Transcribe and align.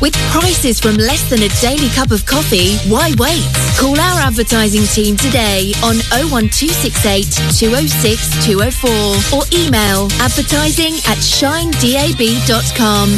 With 0.00 0.14
prices 0.32 0.80
from 0.80 0.96
less 0.96 1.28
than 1.28 1.42
a 1.42 1.48
daily 1.60 1.88
cup 1.90 2.10
of 2.10 2.24
coffee, 2.24 2.76
why 2.88 3.12
wait? 3.18 3.44
Call 3.76 4.00
our 4.00 4.20
advertising 4.20 4.84
team 4.88 5.16
today 5.16 5.72
on 5.84 6.00
01268 6.32 7.28
206 7.52 8.46
204 8.48 8.88
or 9.36 9.44
email 9.52 10.08
advertising 10.24 10.96
at 11.04 11.20
shinedab.com. 11.20 13.08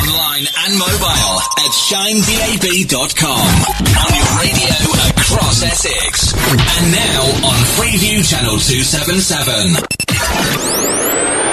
Online 0.00 0.48
and 0.64 0.72
mobile 0.80 1.36
at 1.60 1.72
shinedab.com. 1.76 3.44
On 3.92 4.10
your 4.16 4.30
radio 4.40 4.72
across 5.12 5.60
Essex. 5.62 6.32
And 6.32 6.88
now 6.88 7.20
on 7.44 7.60
Freeview 7.76 8.24
Channel 8.24 8.56
277. 8.56 9.76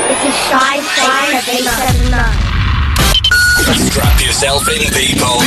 It's 0.07 0.23
a 0.23 0.33
shy 0.47 0.79
shy 0.95 1.43
879. 1.59 2.58
Strap 3.75 4.19
yourself 4.21 4.67
in, 4.67 4.81
people. 4.93 5.37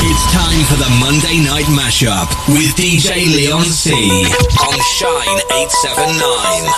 It's 0.00 0.24
time 0.32 0.62
for 0.70 0.76
the 0.78 0.88
Monday 1.00 1.40
Night 1.44 1.66
Mashup 1.74 2.28
with 2.48 2.76
DJ 2.76 3.26
Leon 3.34 3.64
C 3.64 3.90
on 3.94 4.78
Shine 4.94 5.40
879. 5.50 6.70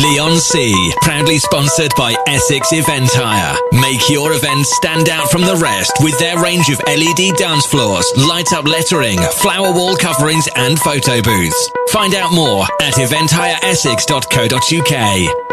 Leon 0.00 0.38
C, 0.38 0.72
proudly 1.02 1.36
sponsored 1.38 1.92
by 1.96 2.14
Essex 2.26 2.72
Event 2.72 3.10
Hire. 3.12 3.54
Make 3.72 4.08
your 4.08 4.32
event 4.32 4.64
stand 4.66 5.10
out 5.10 5.30
from 5.30 5.42
the 5.42 5.56
rest 5.56 5.92
with 6.00 6.18
their 6.18 6.38
range 6.42 6.70
of 6.70 6.80
LED 6.86 7.36
dance 7.36 7.66
floors, 7.66 8.10
light 8.16 8.52
up 8.54 8.64
lettering, 8.66 9.18
flower 9.42 9.70
wall 9.72 9.94
coverings, 9.96 10.48
and 10.56 10.78
photo 10.78 11.20
booths. 11.20 11.70
Find 11.90 12.14
out 12.14 12.32
more 12.32 12.64
at 12.80 12.94
eventhireessex.co.uk. 12.94 15.49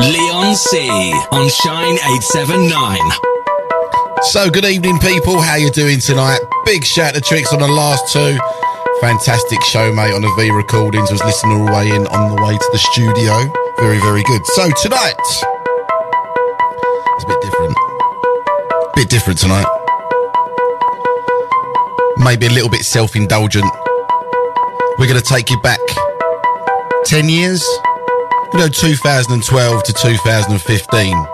Leon 0.00 0.54
C 0.54 0.88
on 1.32 1.48
Shine 1.48 1.94
879. 1.94 2.98
So 4.30 4.48
good 4.48 4.64
evening, 4.64 4.98
people. 4.98 5.40
How 5.40 5.56
you 5.56 5.70
doing 5.70 5.98
tonight? 5.98 6.38
Big 6.64 6.84
shout 6.84 7.14
to 7.14 7.20
Tricks 7.20 7.52
on 7.52 7.58
the 7.58 7.66
last 7.68 8.12
two. 8.12 8.38
Fantastic 9.00 9.60
show, 9.62 9.92
mate, 9.92 10.12
on 10.12 10.22
the 10.22 10.32
V 10.38 10.50
recordings. 10.50 11.10
Was 11.10 11.22
listening 11.24 11.58
all 11.58 11.66
the 11.66 11.72
way 11.72 11.88
in 11.90 12.06
on 12.06 12.34
the 12.34 12.42
way 12.42 12.52
to 12.56 12.68
the 12.72 12.78
studio. 12.78 13.34
Very, 13.80 13.98
very 13.98 14.22
good. 14.22 14.46
So 14.46 14.70
tonight, 14.82 15.18
it's 17.16 17.24
a 17.24 17.28
bit 17.28 17.40
different. 17.42 17.76
Bit 18.94 19.08
different 19.08 19.38
tonight. 19.40 19.66
Maybe 22.18 22.46
a 22.46 22.50
little 22.50 22.70
bit 22.70 22.82
self-indulgent. 22.82 23.66
We're 24.98 25.06
going 25.06 25.20
to 25.20 25.28
take 25.28 25.50
you 25.50 25.60
back 25.60 25.80
10 27.04 27.28
years, 27.28 27.64
you 28.52 28.58
know, 28.58 28.68
2012 28.68 29.82
to 29.84 29.92
2015. 29.92 31.26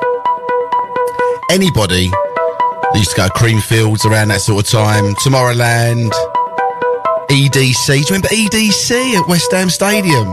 Anybody 1.51 2.09
that 2.09 2.93
used 2.95 3.11
to 3.11 3.17
go 3.17 3.29
to 3.29 3.33
Creamfields 3.35 4.05
around 4.05 4.29
that 4.29 4.41
sort 4.41 4.65
of 4.65 4.71
time, 4.71 5.15
Tomorrowland, 5.17 6.11
EDC. 7.31 7.87
Do 7.87 7.99
you 7.99 8.05
remember 8.07 8.29
EDC 8.29 9.15
at 9.15 9.29
West 9.29 9.53
Ham 9.53 9.71
Stadium? 9.71 10.31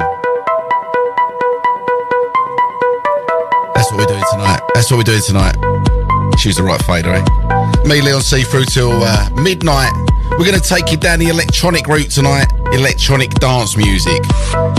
That's 3.75 3.91
what 3.91 3.99
we're 3.99 4.05
doing 4.05 4.23
tonight. 4.31 4.61
That's 4.73 4.89
what 4.89 4.97
we're 4.97 5.03
doing 5.03 5.21
tonight. 5.25 5.55
Choose 6.37 6.55
the 6.55 6.63
right 6.63 6.81
fader, 6.83 7.13
eh? 7.13 7.23
Me, 7.85 8.01
Leon 8.01 8.21
C, 8.21 8.41
through 8.43 8.65
till 8.65 9.03
uh, 9.03 9.29
midnight. 9.41 9.91
We're 10.31 10.45
going 10.45 10.59
to 10.59 10.67
take 10.67 10.89
you 10.89 10.97
down 10.97 11.19
the 11.19 11.27
electronic 11.27 11.87
route 11.87 12.09
tonight. 12.09 12.47
Electronic 12.71 13.31
dance 13.35 13.77
music. 13.77 14.23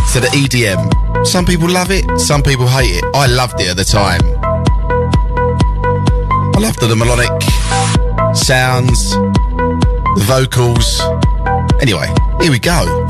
So 0.08 0.18
the 0.18 0.30
EDM. 0.32 1.11
Some 1.24 1.44
people 1.44 1.68
love 1.68 1.90
it, 1.90 2.04
some 2.18 2.42
people 2.42 2.66
hate 2.66 2.96
it. 2.96 3.04
I 3.14 3.26
loved 3.26 3.60
it 3.60 3.68
at 3.68 3.76
the 3.76 3.84
time. 3.84 4.20
I 6.54 6.58
loved 6.58 6.80
the 6.80 6.96
melodic 6.96 7.30
sounds, 8.34 9.12
the 9.12 10.24
vocals. 10.26 11.00
Anyway, 11.80 12.12
here 12.40 12.50
we 12.50 12.58
go. 12.58 13.08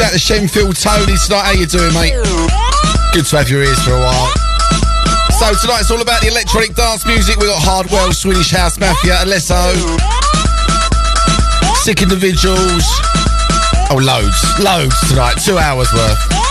Shout 0.00 0.12
to 0.12 0.18
Shenfield 0.18 0.80
Tony 0.80 1.16
tonight. 1.18 1.44
How 1.44 1.52
you 1.52 1.66
doing, 1.66 1.92
mate? 1.92 2.14
Good 3.12 3.26
to 3.26 3.36
have 3.36 3.50
your 3.50 3.62
ears 3.62 3.78
for 3.84 3.92
a 3.92 4.00
while. 4.00 4.32
So 5.36 5.52
tonight 5.60 5.80
it's 5.80 5.90
all 5.90 6.00
about 6.00 6.22
the 6.22 6.28
electronic 6.28 6.74
dance 6.74 7.04
music. 7.04 7.36
We 7.36 7.46
got 7.46 7.60
Hardwell, 7.60 8.12
Swedish 8.12 8.50
House 8.50 8.78
Mafia, 8.78 9.16
Alesso, 9.16 9.76
Sick 11.84 12.00
Individuals. 12.00 12.84
Oh, 13.90 14.00
loads, 14.00 14.40
loads 14.58 14.96
tonight. 15.08 15.34
Two 15.44 15.58
hours 15.58 15.92
worth. 15.92 16.49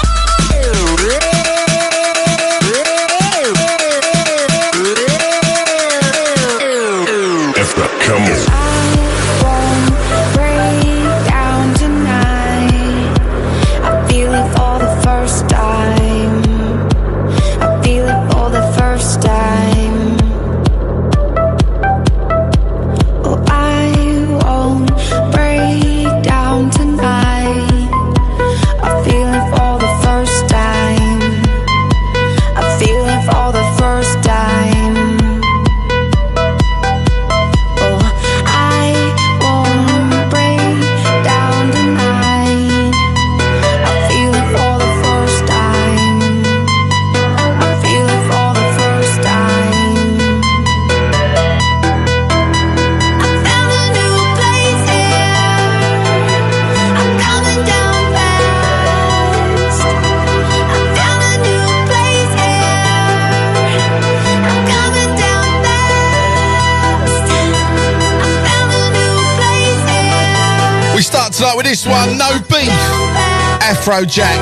Beef, 73.89 73.97
Afrojack, 73.97 74.37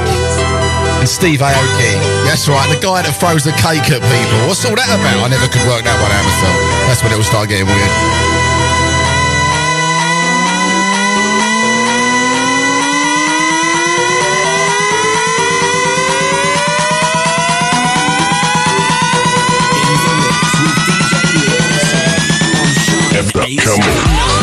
and 1.00 1.00
and 1.00 1.08
Steve 1.08 1.40
Aoki. 1.40 1.94
That's 2.26 2.50
right, 2.50 2.68
the 2.74 2.80
guy 2.82 3.02
that 3.02 3.16
throws 3.16 3.46
the 3.46 3.52
cake 3.52 3.88
at 3.92 4.02
people. 4.04 4.48
What's 4.48 4.66
all 4.66 4.76
that 4.76 4.90
about? 4.90 5.24
I 5.24 5.30
never 5.30 5.48
could 5.48 5.66
work 5.68 5.84
that 5.84 5.96
one 6.04 6.12
out 6.12 6.24
myself. 6.28 6.60
That's 6.88 7.02
when 7.02 7.14
it 7.14 7.16
will 7.16 7.24
start 7.24 7.48
getting 7.48 7.66
weird. 7.66 7.78
In 23.16 23.26
the 23.32 23.48
mix 23.48 24.37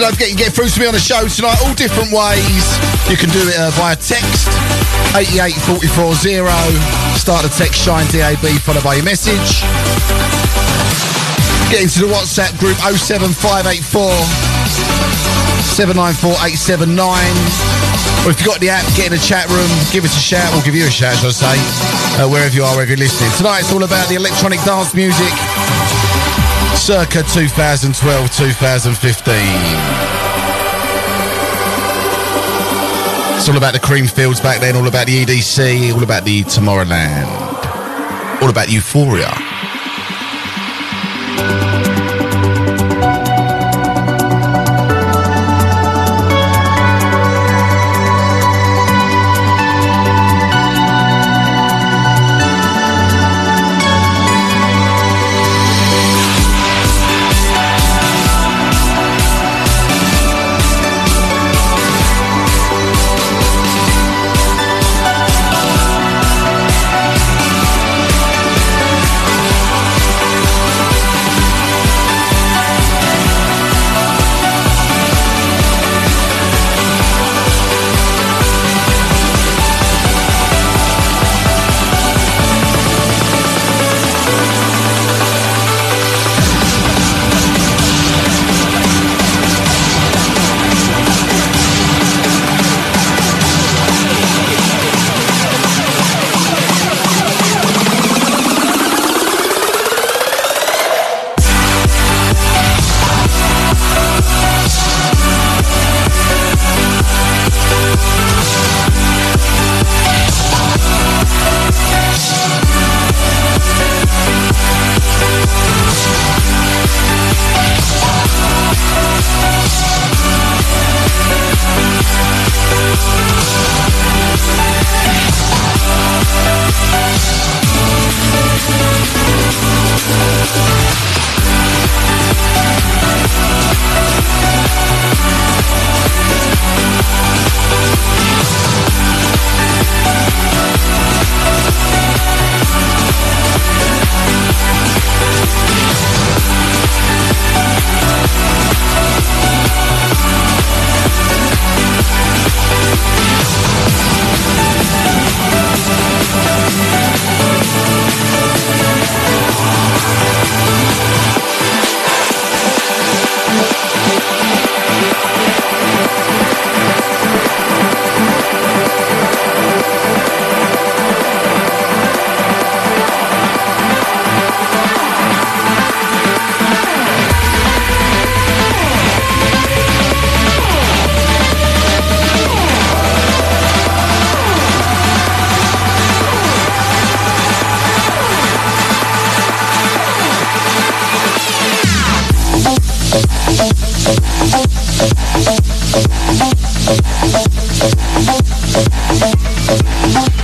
Don't 0.00 0.16
forget, 0.16 0.32
you 0.32 0.40
get 0.40 0.56
through 0.56 0.72
to 0.72 0.80
me 0.80 0.88
on 0.88 0.96
the 0.96 1.02
show 1.02 1.28
tonight, 1.28 1.60
all 1.60 1.76
different 1.76 2.08
ways. 2.08 2.64
You 3.12 3.20
can 3.20 3.28
do 3.36 3.44
it 3.44 3.52
uh, 3.60 3.68
via 3.76 3.92
text, 4.00 4.48
88440. 5.12 6.40
Start 7.20 7.44
the 7.44 7.52
text 7.52 7.84
Shine 7.84 8.08
DAB 8.08 8.40
followed 8.64 8.80
by 8.80 8.96
your 8.96 9.04
message. 9.04 9.60
Get 11.68 11.84
into 11.84 12.08
the 12.08 12.08
WhatsApp 12.08 12.56
group 12.56 12.80
07584 12.80 14.08
794879. 15.76 16.96
Or 18.24 18.32
if 18.32 18.40
you've 18.40 18.48
got 18.48 18.64
the 18.64 18.72
app, 18.72 18.88
get 18.96 19.12
in 19.12 19.20
the 19.20 19.20
chat 19.20 19.52
room, 19.52 19.68
give 19.92 20.08
us 20.08 20.16
a 20.16 20.24
shout. 20.24 20.48
We'll 20.56 20.64
give 20.64 20.80
you 20.80 20.88
a 20.88 20.92
shout, 20.92 21.20
should 21.20 21.28
I 21.28 21.36
say, 21.36 21.56
uh, 22.16 22.24
wherever 22.24 22.56
you 22.56 22.64
are, 22.64 22.72
wherever 22.72 22.88
you're 22.88 23.04
listening. 23.04 23.36
Tonight 23.36 23.68
it's 23.68 23.72
all 23.76 23.84
about 23.84 24.08
the 24.08 24.16
electronic 24.16 24.64
dance 24.64 24.96
music 24.96 25.28
circa 26.90 27.22
2012 27.22 28.34
2015. 28.34 29.34
It's 33.36 33.48
all 33.48 33.56
about 33.56 33.74
the 33.74 33.78
Creamfields 33.78 34.42
back 34.42 34.60
then, 34.60 34.74
all 34.74 34.88
about 34.88 35.06
the 35.06 35.24
EDC, 35.24 35.94
all 35.94 36.02
about 36.02 36.24
the 36.24 36.42
Tomorrowland, 36.42 38.42
all 38.42 38.50
about 38.50 38.72
Euphoria. 38.72 39.49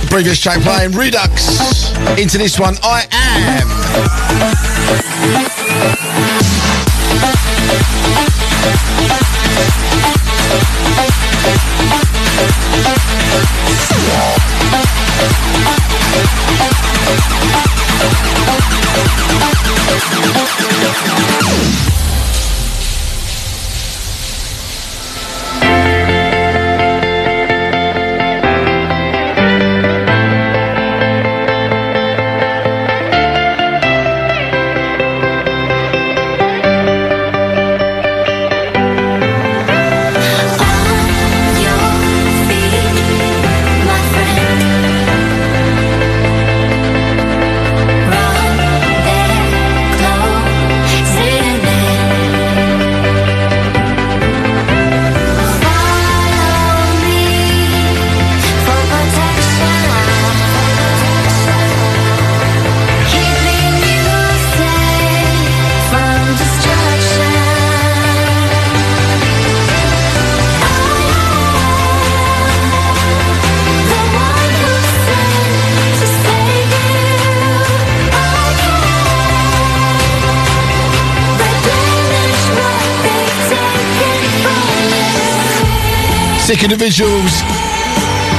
Previous 0.07 0.39
track 0.39 0.61
playing 0.61 0.91
Redux 0.91 1.91
into 2.17 2.37
this 2.37 2.59
one. 2.59 2.75
I 2.83 3.05
am. 6.51 6.56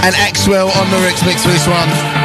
And 0.03 0.15
Axwell 0.15 0.75
on 0.77 0.91
the 0.91 0.99
Rex 0.99 1.25
mix 1.25 1.43
for 1.43 1.51
this 1.51 1.67
one. 1.67 2.18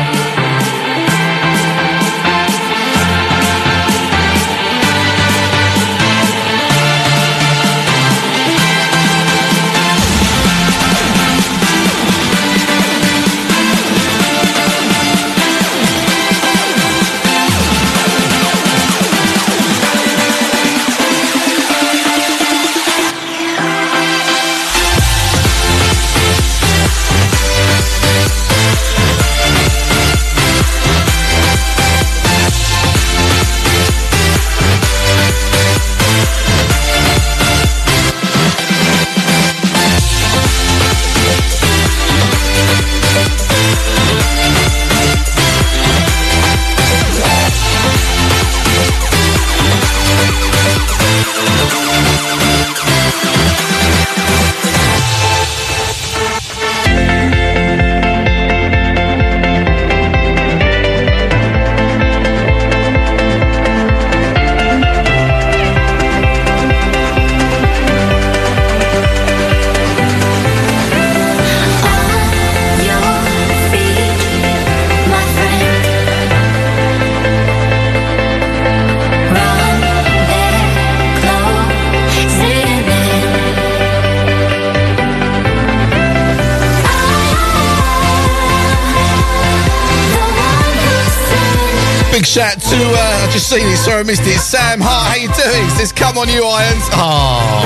I 94.04 94.06
missed 94.06 94.28
it. 94.28 94.38
Sam 94.38 94.82
Hart, 94.82 95.08
how 95.08 95.16
you 95.16 95.30
doing? 95.32 95.70
Says, 95.78 95.94
come 95.94 96.18
on, 96.18 96.28
you 96.28 96.44
irons. 96.44 96.90
Oh, 96.92 97.64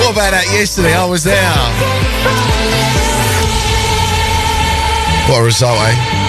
what 0.00 0.12
about 0.16 0.32
that 0.32 0.48
yesterday? 0.56 0.94
I 0.94 1.04
was 1.04 1.22
there. 1.22 1.36
What 5.28 5.42
a 5.42 5.44
result, 5.44 5.76
eh? 5.76 6.19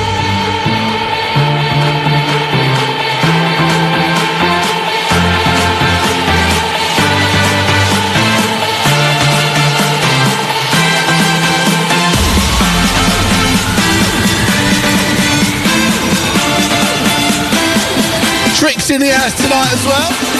In 18.91 18.99
the 18.99 19.07
house 19.07 19.33
tonight 19.41 19.71
as 19.71 19.85
well. 19.85 20.30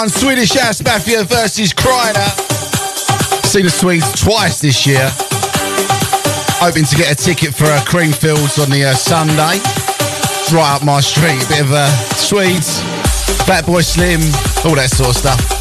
one, 0.00 0.08
Swedish 0.08 0.54
House 0.54 0.82
Mafia 0.82 1.24
versus 1.24 1.74
Kreiner. 1.74 2.30
Seen 3.44 3.64
the 3.64 3.70
Swedes 3.70 4.10
twice 4.18 4.58
this 4.58 4.86
year. 4.86 5.06
Hoping 6.56 6.84
to 6.84 6.96
get 6.96 7.12
a 7.12 7.14
ticket 7.14 7.54
for 7.54 7.66
uh, 7.66 7.80
Creamfields 7.80 8.62
on 8.62 8.70
the 8.70 8.84
uh, 8.84 8.94
Sunday. 8.94 9.60
It's 9.60 10.52
right 10.54 10.74
up 10.74 10.84
my 10.84 11.00
street, 11.00 11.44
a 11.44 11.48
bit 11.48 11.60
of 11.60 11.72
uh, 11.72 11.90
Swedes, 12.16 12.80
Fatboy 13.44 13.84
Slim, 13.84 14.20
all 14.64 14.74
that 14.76 14.88
sort 14.88 15.10
of 15.10 15.16
stuff. 15.16 15.59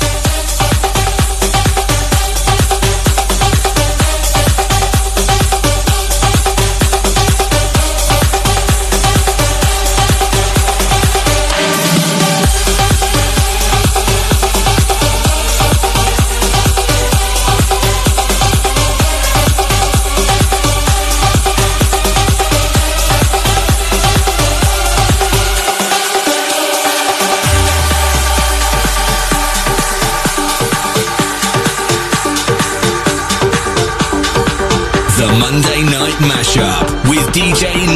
DJ 37.40 37.89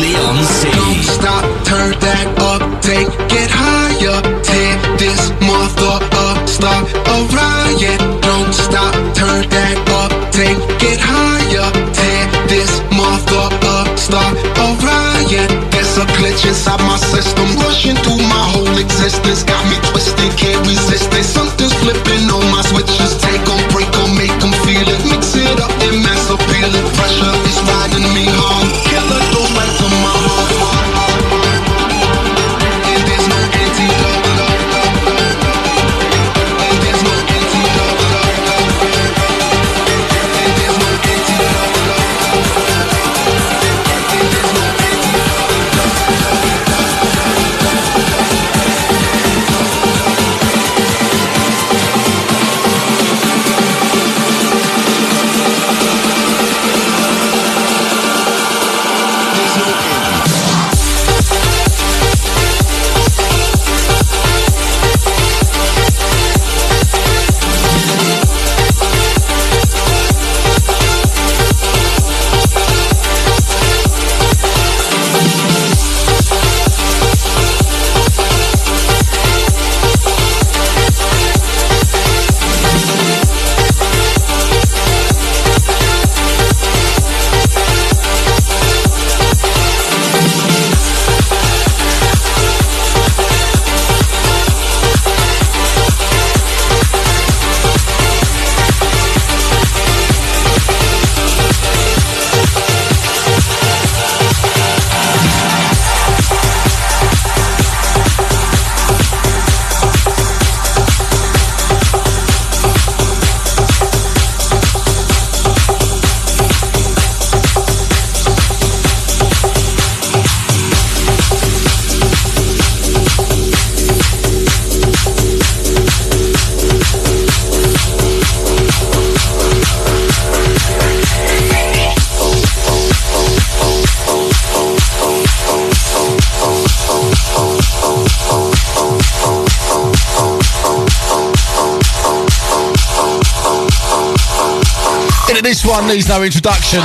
one 145.74 145.88
needs 145.88 146.08
no 146.08 146.22
introduction. 146.22 146.80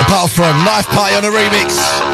Apart 0.00 0.30
from 0.30 0.64
Knife 0.64 0.86
Party 0.86 1.16
on 1.16 1.24
a 1.24 1.28
remix. 1.28 2.07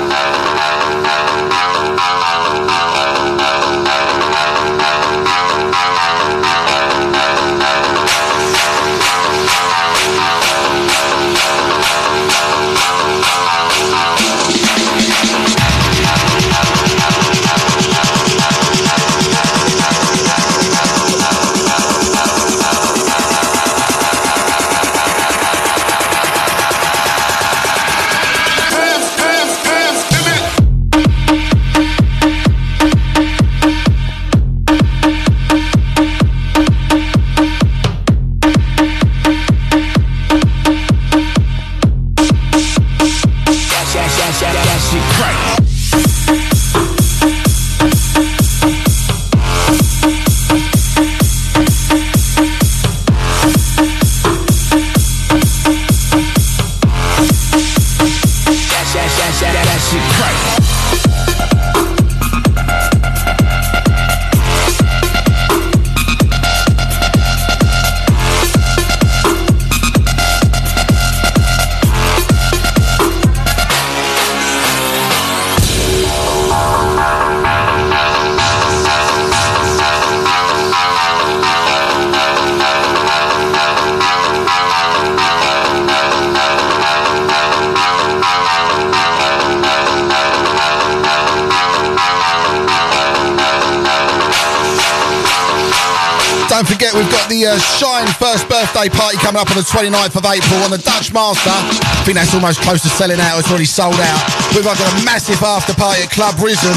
birthday 98.85 98.99
party 98.99 99.17
coming 99.19 99.41
up 99.41 99.51
on 99.51 99.57
the 99.57 99.63
29th 99.63 100.17
of 100.17 100.25
April 100.25 100.61
on 100.63 100.71
the 100.71 100.79
Dutch 100.79 101.13
Master. 101.13 101.51
I 101.51 102.03
think 102.05 102.17
that's 102.17 102.35
almost 102.35 102.61
close 102.61 102.83
to 102.83 102.89
selling 102.89 103.21
out. 103.21 103.39
It's 103.39 103.49
already 103.49 103.65
sold 103.65 103.95
out. 103.95 104.21
We've 104.55 104.65
got 104.65 104.79
a 104.79 105.05
massive 105.05 105.43
after 105.43 105.75
party 105.75 106.03
at 106.03 106.11
Club 106.11 106.37
Risen. 106.41 106.75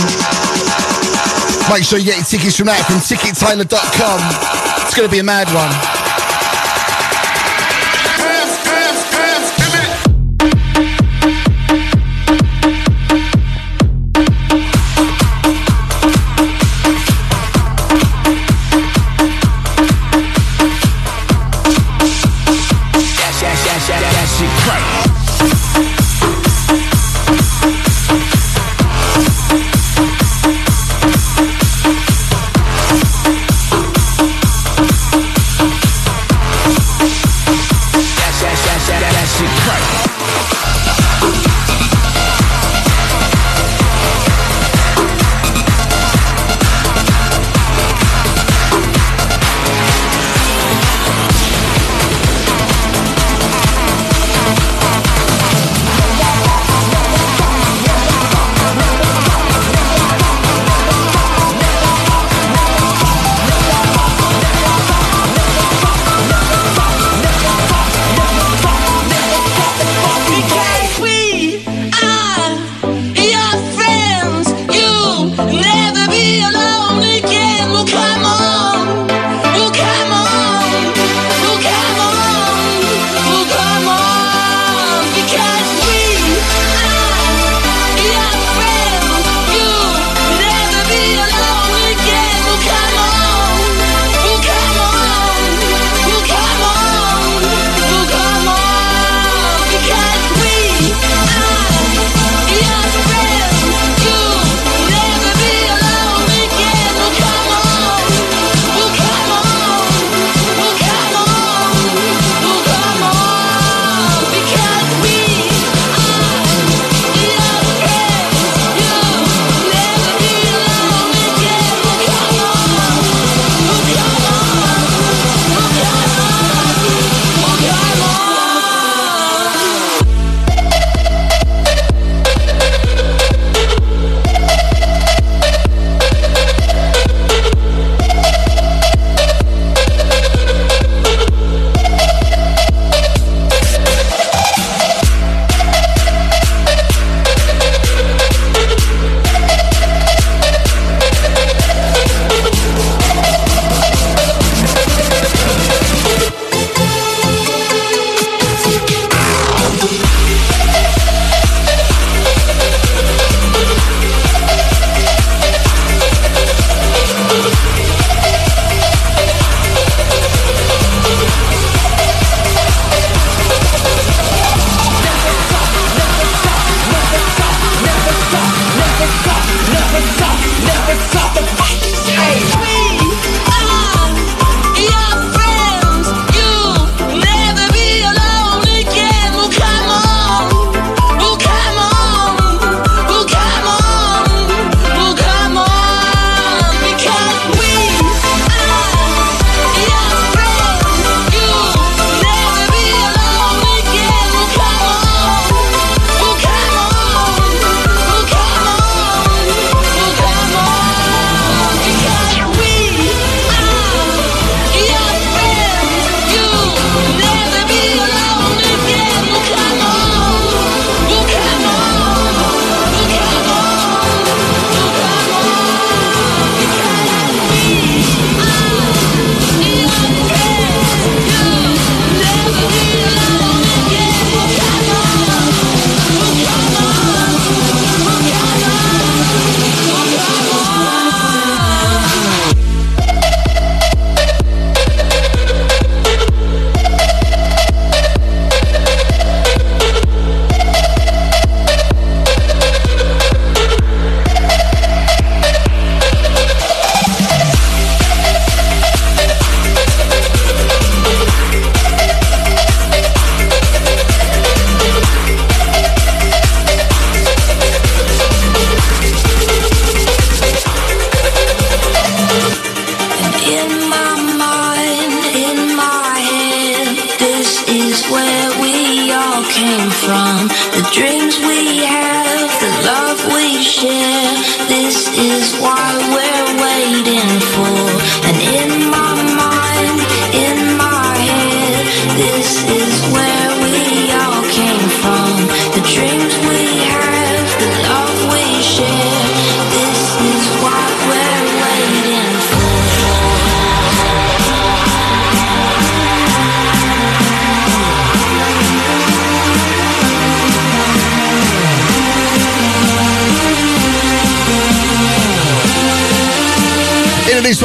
Make 1.71 1.83
sure 1.83 1.99
you 1.99 2.05
get 2.05 2.17
your 2.17 2.25
tickets 2.25 2.57
from 2.57 2.67
that 2.67 2.85
from 2.85 2.97
TicketTailor.com. 2.97 4.19
It's 4.85 4.95
going 4.95 5.07
to 5.07 5.11
be 5.11 5.19
a 5.19 5.23
mad 5.23 5.47
one. 5.53 5.96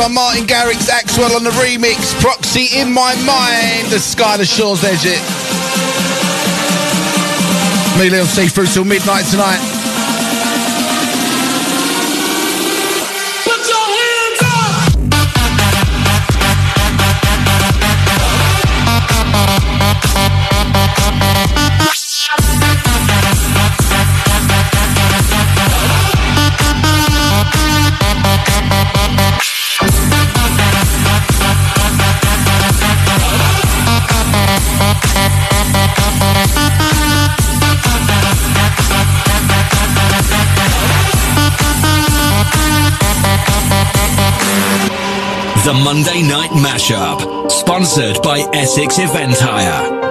One, 0.03 0.15
Martin 0.15 0.47
Garrix, 0.47 0.91
Axwell 0.91 1.37
on 1.37 1.45
the 1.45 1.51
remix, 1.51 2.21
Proxy 2.21 2.81
in 2.81 2.93
my 2.93 3.15
mind, 3.25 3.87
the 3.87 4.01
Sky 4.01 4.37
the 4.37 4.45
Shores 4.45 4.83
edge 4.83 5.05
it. 5.05 5.23
Me, 8.01 8.11
Leon 8.11 8.27
C 8.27 8.49
through 8.49 8.67
till 8.67 8.85
midnight 8.85 9.27
tonight. 9.27 9.82
The 45.64 45.72
Monday 45.72 46.22
Night 46.22 46.51
Mashup, 46.51 47.48
sponsored 47.48 48.20
by 48.20 48.40
Essex 48.53 48.98
Event 48.98 49.37
Hire. 49.38 50.02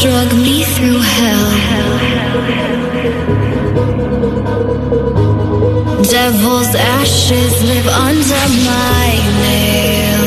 Drug 0.00 0.32
me 0.32 0.64
through 0.64 0.98
hell. 0.98 1.50
Devil's 6.02 6.74
ashes 6.74 7.62
live 7.62 7.86
under 7.86 8.46
my 8.64 9.08
nails. 9.42 10.19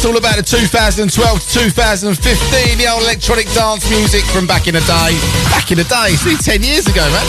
Tonight's 0.00 0.16
all 0.16 0.16
about 0.16 0.36
the 0.36 0.42
2012 0.42 1.12
to 1.12 1.46
2015, 1.76 2.78
the 2.78 2.88
old 2.88 3.02
electronic 3.02 3.44
dance 3.52 3.84
music 3.90 4.24
from 4.32 4.46
back 4.46 4.66
in 4.66 4.72
the 4.72 4.80
day. 4.80 5.12
Back 5.52 5.70
in 5.70 5.76
the 5.76 5.84
day, 5.84 6.16
see, 6.16 6.36
10 6.36 6.62
years 6.62 6.86
ago, 6.86 7.04
man. 7.04 7.26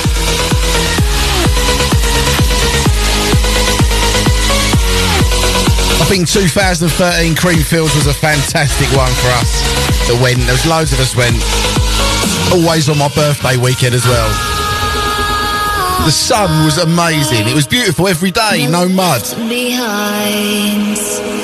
I 5.99 6.05
think 6.07 6.29
2013 6.29 7.35
Creamfields 7.35 7.95
was 7.95 8.07
a 8.07 8.13
fantastic 8.13 8.87
one 8.95 9.11
for 9.19 9.31
us 9.35 9.51
that 10.07 10.19
went. 10.23 10.39
There 10.39 10.55
was 10.55 10.65
loads 10.65 10.93
of 10.93 10.99
us 10.99 11.15
went. 11.15 11.35
Always 12.55 12.87
on 12.87 12.97
my 12.97 13.11
birthday 13.11 13.57
weekend 13.57 13.95
as 13.95 14.05
well. 14.05 14.29
The 16.05 16.11
sun 16.11 16.63
was 16.63 16.77
amazing. 16.77 17.47
It 17.47 17.53
was 17.53 17.67
beautiful 17.67 18.07
every 18.07 18.31
day, 18.31 18.65
no 18.67 18.87
mud. 18.87 19.23
Behind. 19.49 21.40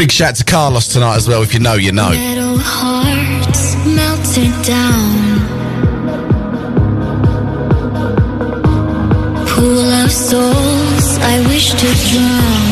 Big 0.00 0.10
shout 0.10 0.34
to 0.36 0.44
Carlos 0.44 0.88
tonight 0.88 1.16
as 1.16 1.28
well. 1.28 1.42
If 1.42 1.52
you 1.52 1.60
know, 1.60 1.74
you 1.74 1.92
know. 1.92 2.08
Of 10.02 10.10
souls 10.10 11.18
I 11.18 11.44
wish 11.48 11.72
to 11.72 11.86
drown. 12.08 12.69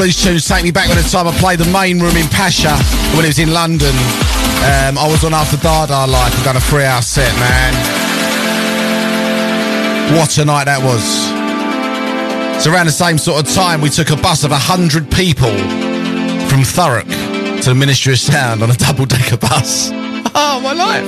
All 0.00 0.06
these 0.06 0.24
tunes 0.24 0.48
take 0.48 0.64
me 0.64 0.70
back 0.70 0.88
to 0.88 0.94
the 0.94 1.06
time 1.06 1.28
I 1.28 1.32
played 1.36 1.58
the 1.58 1.70
main 1.70 2.00
room 2.00 2.16
in 2.16 2.26
Pacha 2.28 2.72
when 3.14 3.26
it 3.26 3.28
was 3.28 3.38
in 3.38 3.52
London. 3.52 3.92
Um, 4.64 4.96
I 4.96 5.06
was 5.06 5.22
on 5.24 5.34
After 5.34 5.58
Dada 5.58 6.10
Life 6.10 6.34
and 6.36 6.42
done 6.42 6.56
a 6.56 6.60
three 6.60 6.84
hour 6.84 7.02
set, 7.02 7.28
man. 7.36 7.74
What 10.16 10.38
a 10.38 10.46
night 10.46 10.64
that 10.64 10.80
was. 10.82 11.04
It's 12.56 12.66
around 12.66 12.86
the 12.86 12.92
same 12.92 13.18
sort 13.18 13.46
of 13.46 13.52
time 13.52 13.82
we 13.82 13.90
took 13.90 14.08
a 14.08 14.16
bus 14.16 14.42
of 14.42 14.52
100 14.52 15.10
people 15.12 15.52
from 16.48 16.64
Thurrock 16.64 17.04
to 17.60 17.68
the 17.68 17.74
Ministry 17.74 18.14
of 18.14 18.20
Sound 18.20 18.62
on 18.62 18.70
a 18.70 18.76
double 18.76 19.04
decker 19.04 19.36
bus. 19.36 19.90
Oh, 19.92 20.60
my 20.64 20.72
life. 20.72 21.04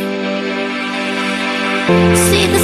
See 2.28 2.46
the 2.46 2.58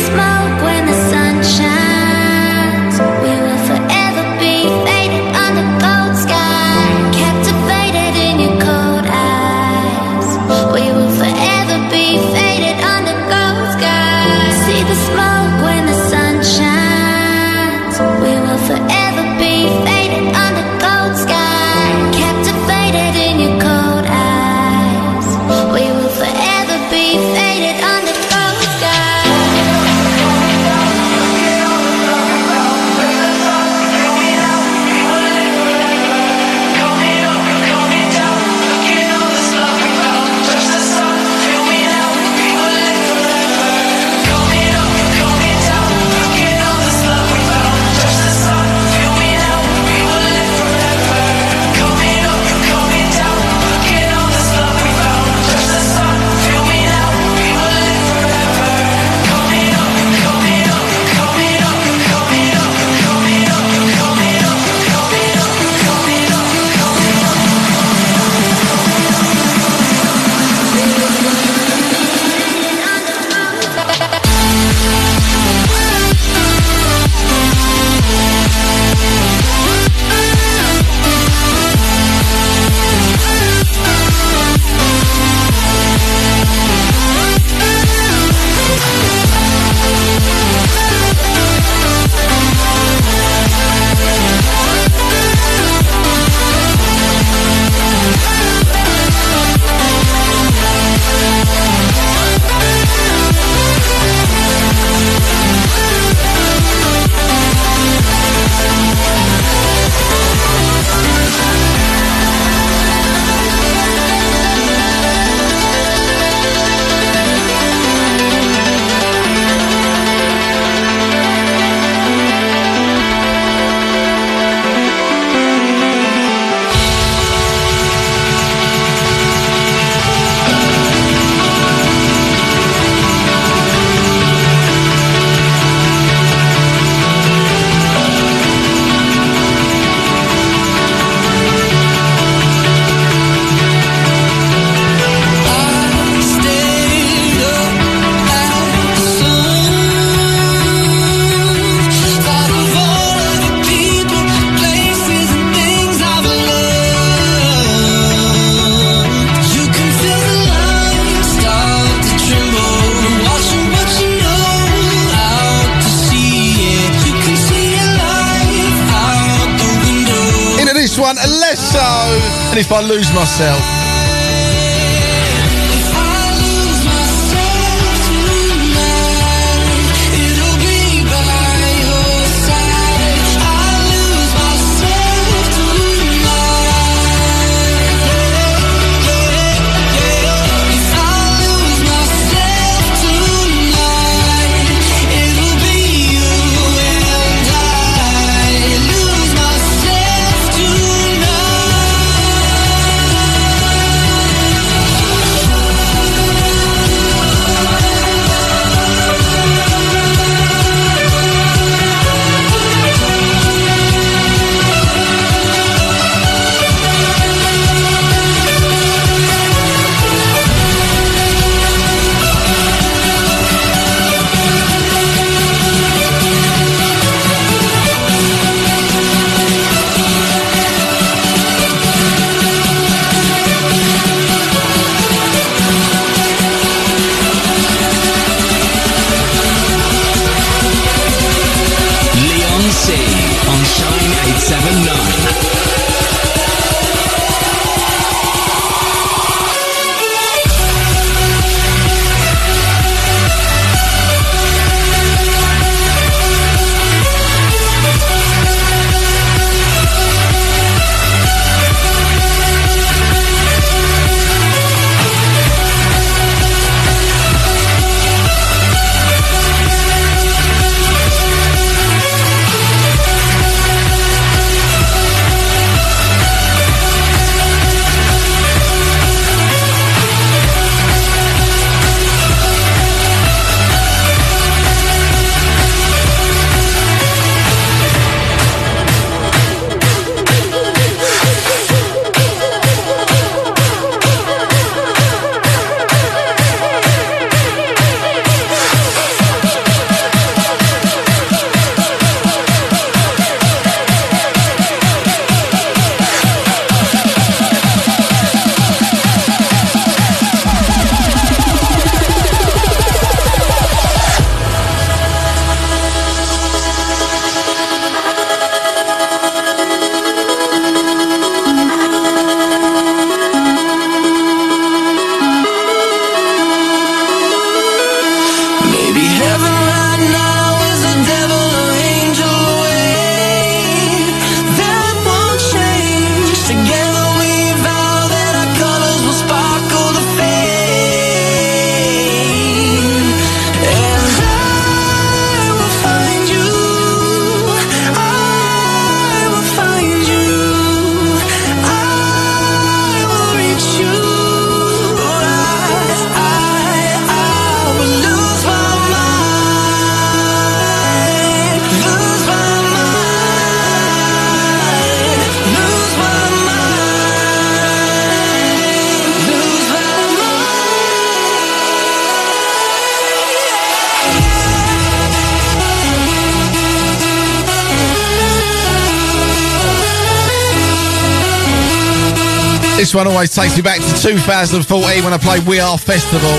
This 382.89 382.95
one 382.95 383.07
always 383.07 383.29
takes 383.29 383.55
me 383.55 383.61
back 383.61 383.85
to 383.85 383.93
2014 384.01 385.05
when 385.05 385.13
I 385.13 385.19
played 385.19 385.45
We 385.45 385.61
Are 385.61 385.77
Festival. 385.77 386.33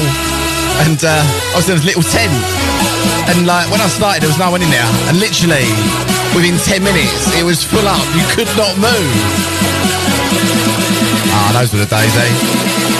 And 0.82 0.98
uh, 1.06 1.22
I 1.22 1.54
was 1.54 1.70
in 1.70 1.78
a 1.78 1.86
little 1.86 2.02
tent. 2.02 2.34
And 3.30 3.46
like 3.46 3.70
when 3.70 3.80
I 3.80 3.86
started, 3.86 4.24
there 4.24 4.34
was 4.34 4.40
no 4.40 4.50
one 4.50 4.64
in 4.64 4.70
there. 4.74 4.90
And 5.06 5.20
literally, 5.22 5.70
within 6.34 6.58
10 6.58 6.82
minutes, 6.82 7.38
it 7.38 7.46
was 7.46 7.64
full 7.64 7.86
up. 7.86 8.02
You 8.18 8.26
could 8.34 8.50
not 8.58 8.74
move. 8.82 9.14
Ah, 11.30 11.54
those 11.54 11.70
were 11.72 11.86
the 11.86 11.92
days, 11.94 12.18
eh? 12.18 12.99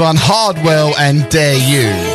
One, 0.00 0.16
Hardwell 0.16 0.94
and 0.98 1.28
Dare 1.28 1.56
You. 1.56 2.09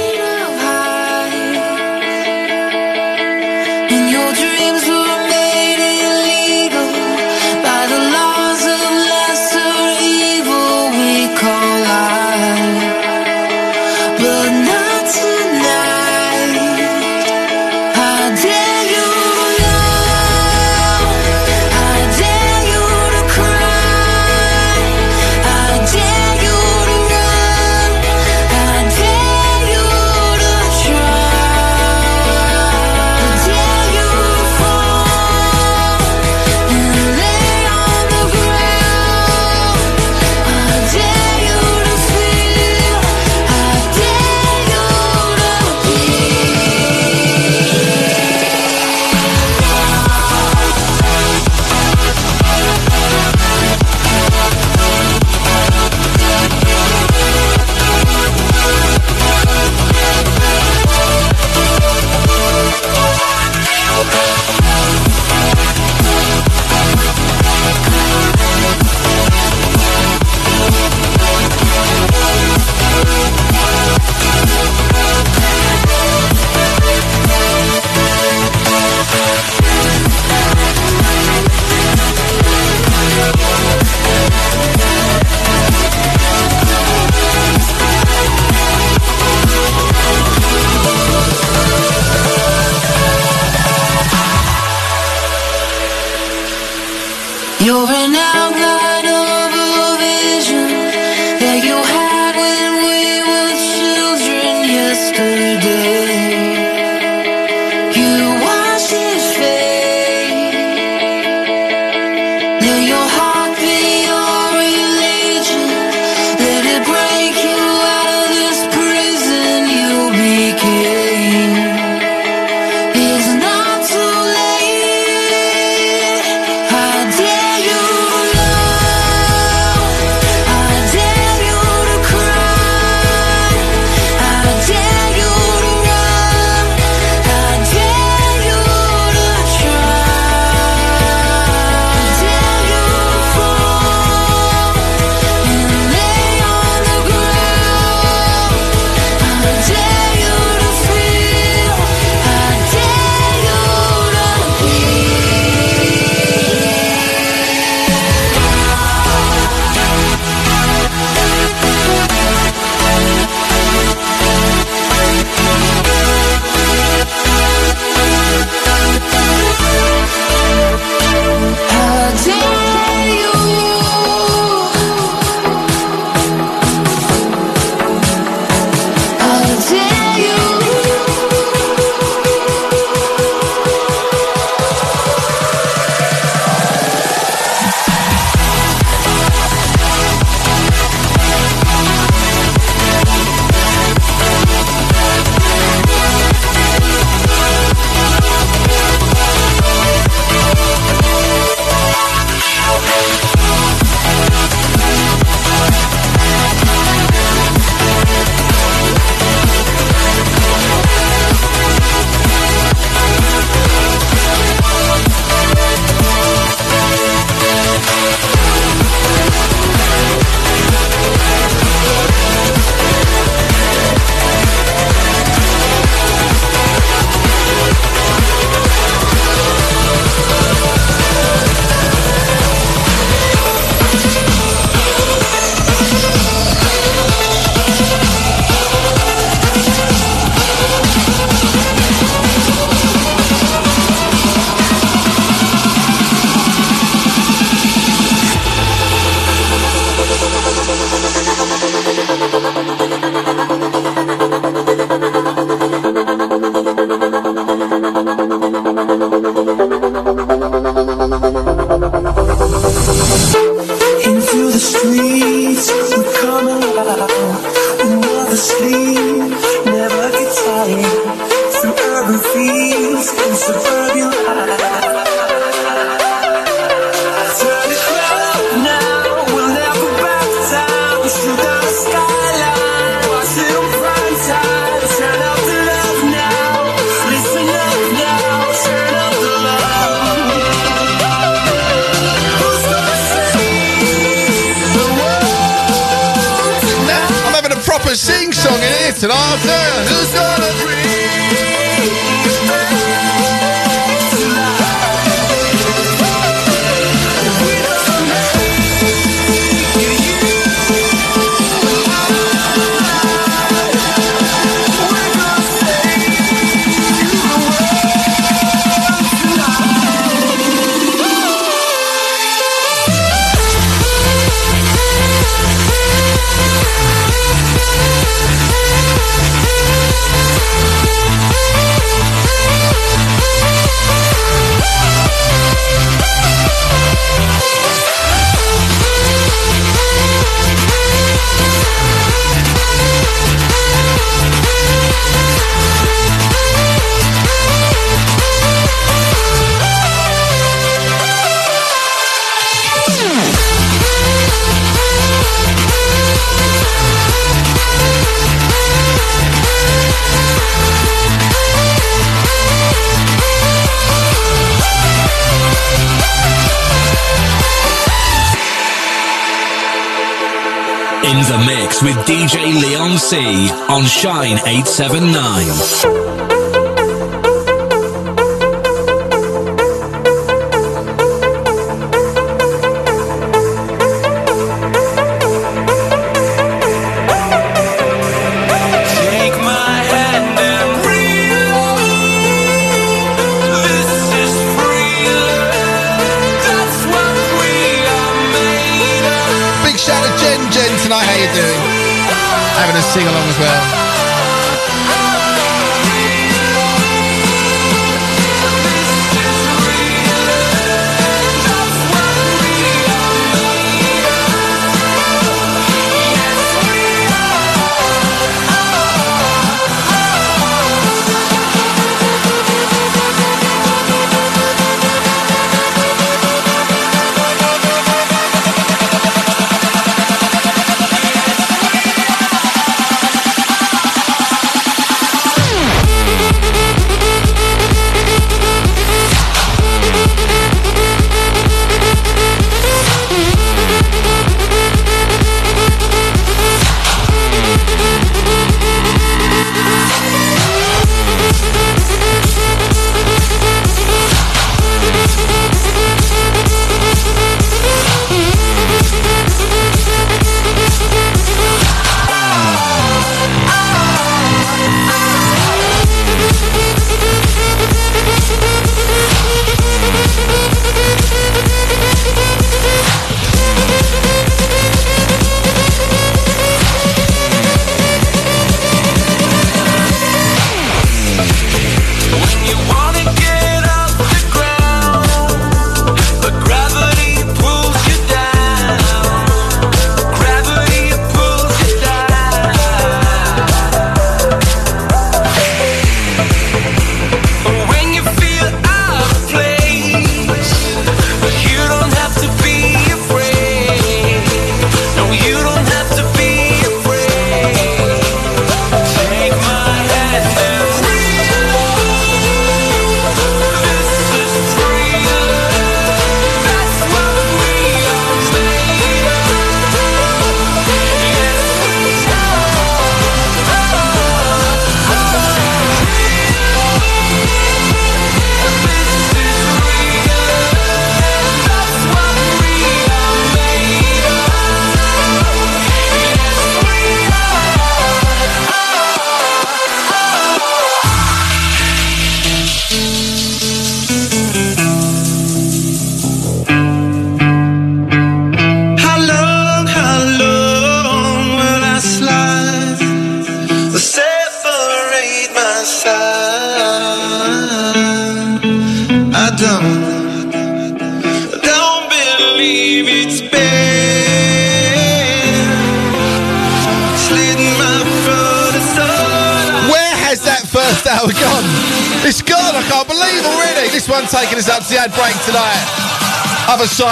The 371.27 371.37
mix 371.39 371.81
with 371.81 371.95
DJ 372.05 372.53
Leon 372.61 372.97
C 372.97 373.49
on 373.69 373.85
Shine 373.85 374.37
879. 374.45 376.34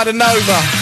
Other 0.06 0.73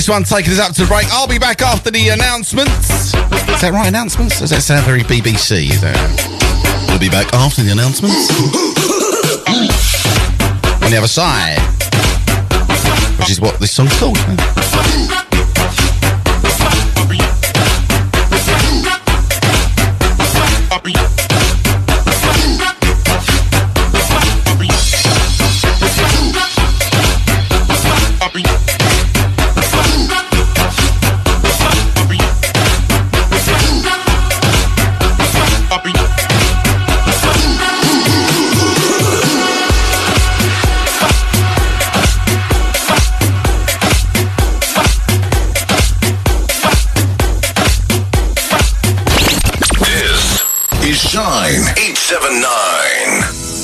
This 0.00 0.08
one 0.08 0.24
taking 0.24 0.54
us 0.54 0.58
up 0.58 0.72
to 0.76 0.80
the 0.80 0.86
break. 0.86 1.04
I'll 1.10 1.28
be 1.28 1.38
back 1.38 1.60
after 1.60 1.90
the 1.90 2.08
announcements. 2.08 2.88
Is 2.88 3.12
that 3.12 3.70
right, 3.70 3.86
announcements? 3.86 4.38
Does 4.38 4.48
that 4.48 4.62
sound 4.62 4.86
very 4.86 5.02
BBC? 5.02 5.68
Is 5.68 5.82
that... 5.82 5.94
We'll 6.88 6.98
be 6.98 7.10
back 7.10 7.30
after 7.34 7.62
the 7.62 7.70
announcements. 7.70 8.30
On 10.82 10.90
the 10.90 10.96
other 10.96 11.06
side. 11.06 11.60
Which 13.18 13.28
is 13.28 13.42
what 13.42 13.60
this 13.60 13.72
song's 13.72 13.94
called. 13.98 14.16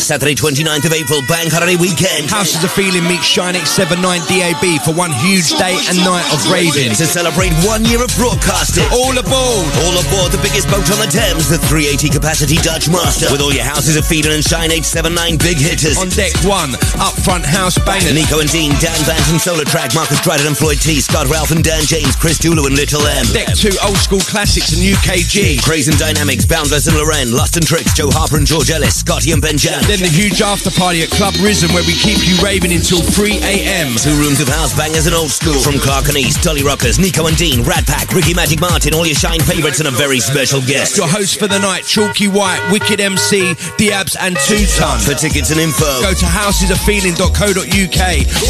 Saturday 0.06 0.38
29th 0.38 0.86
of 0.86 0.94
April, 0.94 1.18
Bank 1.26 1.50
Holiday 1.50 1.74
Weekend. 1.74 2.30
Houses 2.30 2.62
of 2.62 2.70
Feeling 2.70 3.02
meets 3.10 3.26
Shine 3.26 3.58
879 3.58 4.22
DAB 4.30 4.78
for 4.86 4.94
one 4.94 5.10
huge 5.18 5.50
day 5.58 5.74
and 5.90 5.98
night 6.06 6.22
of 6.30 6.38
raving. 6.46 6.94
To 6.94 7.10
celebrate 7.10 7.50
one 7.66 7.82
year 7.82 7.98
of 7.98 8.14
broadcasting. 8.14 8.86
All 8.94 9.10
aboard! 9.18 9.66
All 9.82 9.98
aboard 9.98 10.30
the 10.30 10.38
biggest 10.38 10.70
boat 10.70 10.86
on 10.94 11.02
the 11.02 11.10
Thames, 11.10 11.50
the 11.50 11.58
380 11.58 12.06
capacity 12.14 12.54
Dutch 12.62 12.86
Master. 12.86 13.26
With 13.34 13.42
all 13.42 13.50
your 13.50 13.66
Houses 13.66 13.98
of 13.98 14.06
Feeling 14.06 14.30
and 14.38 14.46
Shine 14.46 14.70
879 14.70 15.42
big 15.42 15.58
hitters. 15.58 15.98
On 15.98 16.06
deck 16.14 16.30
one, 16.46 16.78
up 17.02 17.18
front 17.26 17.42
house 17.42 17.74
bangers. 17.82 18.14
Nico 18.14 18.38
and 18.38 18.50
Dean, 18.54 18.78
Dan 18.78 18.94
Banton, 19.10 19.42
Solar 19.42 19.66
Track, 19.66 19.90
Marcus 19.90 20.22
Dryden 20.22 20.46
and 20.46 20.54
Floyd 20.54 20.78
T, 20.78 21.02
Scott 21.02 21.26
Ralph 21.26 21.50
and 21.50 21.66
Dan 21.66 21.82
James, 21.82 22.14
Chris 22.14 22.38
Dulu 22.38 22.70
and 22.70 22.78
Little 22.78 23.02
M. 23.02 23.26
Deck 23.34 23.58
two, 23.58 23.74
old 23.82 23.98
school 23.98 24.22
classics 24.22 24.70
and 24.70 24.86
UKG. 24.86 25.58
Craze 25.66 25.90
and 25.90 25.98
Dynamics, 25.98 26.46
Boundless 26.46 26.86
and 26.86 26.94
Loren, 26.94 27.34
Lust 27.34 27.58
and 27.58 27.66
Tricks, 27.66 27.90
Joe 27.98 28.14
Harper 28.14 28.38
and 28.38 28.46
George 28.46 28.70
Ellis, 28.70 29.02
Scotty 29.02 29.34
and 29.34 29.42
Ben 29.42 29.58
Jan. 29.58 29.82
Then 29.96 30.12
the 30.12 30.12
huge 30.12 30.44
after 30.44 30.68
party 30.68 31.00
at 31.00 31.08
Club 31.08 31.32
Risen 31.40 31.72
where 31.72 31.80
we 31.88 31.96
keep 31.96 32.20
you 32.28 32.36
raving 32.44 32.68
until 32.68 33.00
3 33.00 33.40
a.m. 33.40 33.96
Two 33.96 34.12
rooms 34.20 34.44
of 34.44 34.48
house 34.52 34.76
bangers 34.76 35.08
and 35.08 35.16
old 35.16 35.32
school. 35.32 35.56
From 35.64 35.80
Clark 35.80 36.12
and 36.12 36.20
East, 36.20 36.44
Dolly 36.44 36.60
Rockers, 36.60 37.00
Nico 37.00 37.24
and 37.24 37.32
Dean, 37.32 37.64
Rat 37.64 37.88
Pack, 37.88 38.12
Ricky 38.12 38.36
Magic 38.36 38.60
Martin, 38.60 38.92
all 38.92 39.08
your 39.08 39.16
Shine 39.16 39.40
favourites 39.40 39.80
and 39.80 39.88
a 39.88 39.94
very 39.96 40.20
special 40.20 40.60
guest. 40.60 41.00
Your 41.00 41.08
host 41.08 41.40
for 41.40 41.48
the 41.48 41.56
night, 41.56 41.88
Chalky 41.88 42.28
White, 42.28 42.60
Wicked 42.68 43.00
MC, 43.00 43.56
Diabs 43.80 44.20
and 44.20 44.36
Two 44.44 44.68
Ton. 44.76 45.00
For 45.00 45.16
tickets 45.16 45.48
and 45.48 45.56
info, 45.56 45.88
Go 46.04 46.12
to 46.12 46.28
housesoffeeling.co.uk 46.28 48.02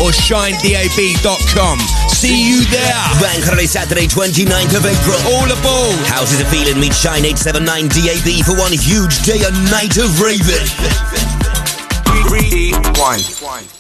or 0.03 0.11
shinedab.com. 0.11 1.79
See 2.11 2.51
you 2.51 2.67
there. 2.75 3.07
Bank 3.23 3.47
Holiday 3.47 3.71
Saturday 3.71 4.11
29th 4.11 4.75
of 4.75 4.83
April. 4.83 5.21
All 5.31 5.47
aboard. 5.47 5.95
Houses 6.11 6.43
of 6.43 6.51
Feeling 6.51 6.83
meet 6.83 6.95
Shine 6.95 7.23
879 7.23 7.87
DAB 7.95 8.43
for 8.43 8.59
one 8.59 8.75
huge 8.75 9.23
day 9.23 9.47
and 9.47 9.55
night 9.71 9.95
of 9.95 10.11
raving. 10.19 11.36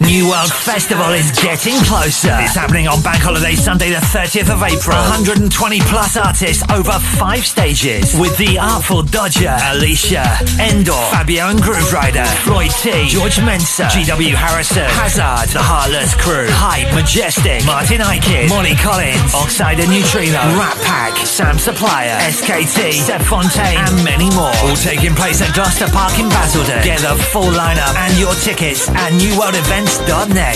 New 0.00 0.28
World 0.30 0.52
Festival 0.52 1.12
is 1.12 1.28
getting 1.42 1.76
closer. 1.84 2.32
It's 2.40 2.57
happening 2.57 2.88
on 2.88 3.02
Bank 3.02 3.20
Holiday 3.20 3.52
Sunday, 3.52 3.90
the 3.90 4.00
30th 4.00 4.48
of 4.48 4.62
April. 4.62 4.96
120 4.96 5.44
plus 5.92 6.16
artists 6.16 6.64
over 6.72 6.96
five 7.20 7.44
stages 7.44 8.16
with 8.16 8.32
the 8.38 8.57
Artful 8.57 9.02
Dodger, 9.02 9.52
Alicia, 9.76 10.24
Endor, 10.57 10.96
Fabio 11.12 11.52
and 11.52 11.61
Grooverider, 11.61 12.24
Floyd 12.48 12.72
T, 12.80 13.09
George 13.12 13.36
Mensa, 13.44 13.92
GW 13.92 14.32
Harrison, 14.32 14.88
Hazard, 14.88 15.52
The 15.52 15.61
Heartless 15.61 16.14
Crew, 16.16 16.48
Hype, 16.48 16.88
Majestic, 16.94 17.61
Martin 17.66 18.00
Ikin, 18.00 18.48
Molly 18.48 18.78
Collins, 18.80 19.34
Oxide 19.34 19.80
and 19.84 19.90
Neutrino, 19.92 20.40
Rat 20.57 20.80
Pack, 20.80 21.12
Sam 21.26 21.59
Supplier, 21.59 22.16
SKT, 22.32 23.04
Seb 23.04 23.20
Fontaine, 23.20 23.76
and 23.76 24.00
many 24.00 24.30
more. 24.32 24.54
All 24.64 24.76
taking 24.80 25.12
place 25.12 25.42
at 25.42 25.52
Gloucester 25.52 25.92
Park 25.92 26.16
in 26.16 26.30
Basildon. 26.30 26.80
Get 26.80 27.04
the 27.04 27.20
full 27.34 27.52
lineup 27.52 27.92
and 28.00 28.16
your 28.16 28.32
tickets 28.47 28.88
at 28.90 29.11
newworldevents.net. 29.11 30.55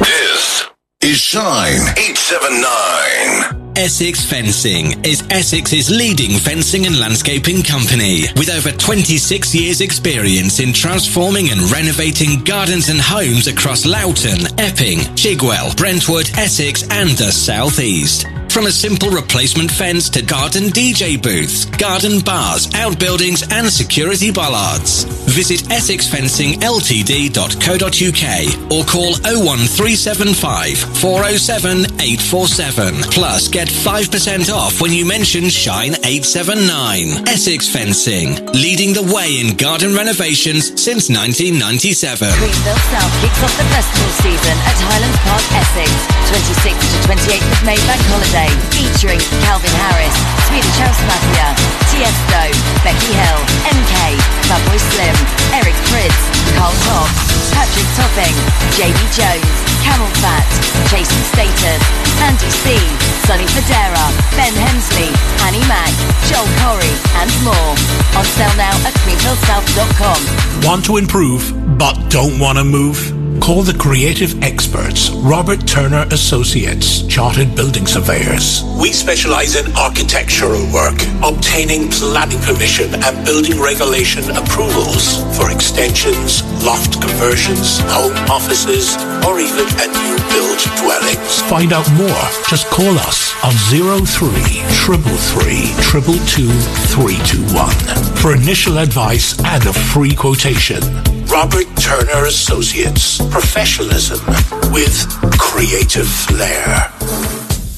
This 0.00 0.64
is 1.02 1.18
Shine 1.18 1.82
879. 1.98 3.74
Essex 3.76 4.24
Fencing 4.24 5.04
is 5.04 5.22
Essex's 5.28 5.90
leading 5.90 6.38
fencing 6.38 6.86
and 6.86 6.98
landscaping 6.98 7.62
company 7.62 8.22
with 8.36 8.48
over 8.48 8.72
26 8.72 9.54
years 9.54 9.82
experience 9.82 10.60
in 10.60 10.72
transforming 10.72 11.50
and 11.50 11.70
renovating 11.70 12.42
gardens 12.42 12.88
and 12.88 12.98
homes 12.98 13.48
across 13.48 13.84
Loughton, 13.84 14.58
Epping, 14.58 15.00
Chigwell, 15.14 15.76
Brentwood, 15.76 16.30
Essex 16.38 16.84
and 16.88 17.10
the 17.10 17.30
South 17.30 17.80
East. 17.80 18.24
From 18.60 18.68
a 18.68 18.72
simple 18.72 19.08
replacement 19.08 19.70
fence 19.70 20.10
to 20.10 20.20
garden 20.20 20.64
DJ 20.64 21.16
booths, 21.16 21.64
garden 21.64 22.20
bars, 22.20 22.68
outbuildings 22.74 23.42
and 23.50 23.72
security 23.72 24.30
bollards. 24.30 25.04
Visit 25.32 25.60
essexfencingltd.co.uk 25.72 28.24
or 28.68 28.84
call 28.84 29.16
01375 29.24 30.76
407 30.76 31.88
847. 31.96 33.00
Plus 33.08 33.48
get 33.48 33.68
5% 33.68 34.52
off 34.52 34.82
when 34.82 34.92
you 34.92 35.06
mention 35.08 35.48
Shine 35.48 35.94
879. 36.04 37.28
Essex 37.32 37.66
Fencing, 37.66 38.44
leading 38.52 38.92
the 38.92 39.08
way 39.08 39.40
in 39.40 39.56
garden 39.56 39.96
renovations 39.96 40.68
since 40.76 41.08
1997. 41.08 42.28
Greenville 42.36 42.76
South 42.92 43.08
kicks 43.24 43.40
off 43.40 43.56
the 43.56 43.64
festival 43.72 44.12
season 44.20 44.52
at 44.68 44.76
Hylands 44.84 45.16
Park, 45.24 45.48
Essex. 45.56 45.88
26th 46.30 46.86
to 46.92 46.98
28th 47.08 47.48
of 47.50 47.58
May 47.64 47.74
Bank 47.88 48.02
Holiday, 48.06 48.49
featuring 48.74 49.20
Calvin 49.44 49.74
Harris, 49.86 50.14
Swedish 50.48 50.78
House 50.80 51.00
Mafia, 51.04 51.52
Tiesto, 51.90 52.42
Becky 52.82 53.12
Hill, 53.12 53.40
MK, 53.68 53.94
Fatboy 54.48 54.80
Slim, 54.80 55.16
Eric 55.54 55.76
Prydz, 55.90 56.20
Carl 56.56 56.74
Cox, 56.88 57.12
Patrick 57.52 57.88
Topping, 57.94 58.36
JB 58.74 58.98
Jones, 59.12 59.56
Camel 59.84 60.10
Fat, 60.22 60.46
Jason 60.88 61.22
Status, 61.30 61.82
Andy 62.24 62.50
C, 62.50 62.76
Sonny 63.26 63.46
Fodera, 63.52 64.06
Ben 64.36 64.54
Hemsley, 64.56 65.10
Annie 65.46 65.66
Mac, 65.68 65.92
Joel 66.26 66.48
Corry, 66.60 66.94
and 67.20 67.30
more. 67.44 67.74
On 68.18 68.24
sale 68.24 68.56
now 68.56 68.74
at 68.86 68.94
greenvillesouth.com. 69.04 70.66
Want 70.66 70.84
to 70.86 70.96
improve 70.96 71.52
but 71.78 71.94
don't 72.10 72.38
want 72.38 72.58
to 72.58 72.64
move? 72.64 73.19
Call 73.38 73.62
the 73.62 73.78
creative 73.78 74.42
experts, 74.42 75.10
Robert 75.10 75.64
Turner 75.66 76.04
Associates, 76.10 77.06
Chartered 77.06 77.54
Building 77.54 77.86
Surveyors. 77.86 78.64
We 78.80 78.92
specialize 78.92 79.54
in 79.54 79.70
architectural 79.76 80.66
work, 80.74 80.98
obtaining 81.22 81.90
planning 81.90 82.40
permission 82.42 82.90
and 82.90 83.24
building 83.24 83.60
regulation 83.60 84.24
approvals 84.34 85.22
for 85.38 85.52
extensions, 85.52 86.42
loft 86.64 87.00
conversions, 87.00 87.78
home 87.86 88.16
offices, 88.26 88.98
or 89.22 89.38
even 89.38 89.66
a 89.78 89.86
new 89.86 90.16
build 90.34 90.58
dwellings. 90.82 91.40
Find 91.46 91.72
out 91.72 91.86
more. 91.94 92.24
Just 92.50 92.66
call 92.74 92.98
us 92.98 93.30
on 93.44 93.54
03 93.70 94.26
333 94.74 95.70
321 95.86 97.70
for 98.18 98.34
initial 98.34 98.78
advice 98.78 99.38
and 99.44 99.64
a 99.66 99.72
free 99.72 100.14
quotation. 100.14 100.82
Robert 101.30 101.66
Turner 101.76 102.26
Associates. 102.26 103.19
Professionalism 103.28 104.24
with 104.72 105.06
creative 105.38 106.06
flair. 106.06 107.49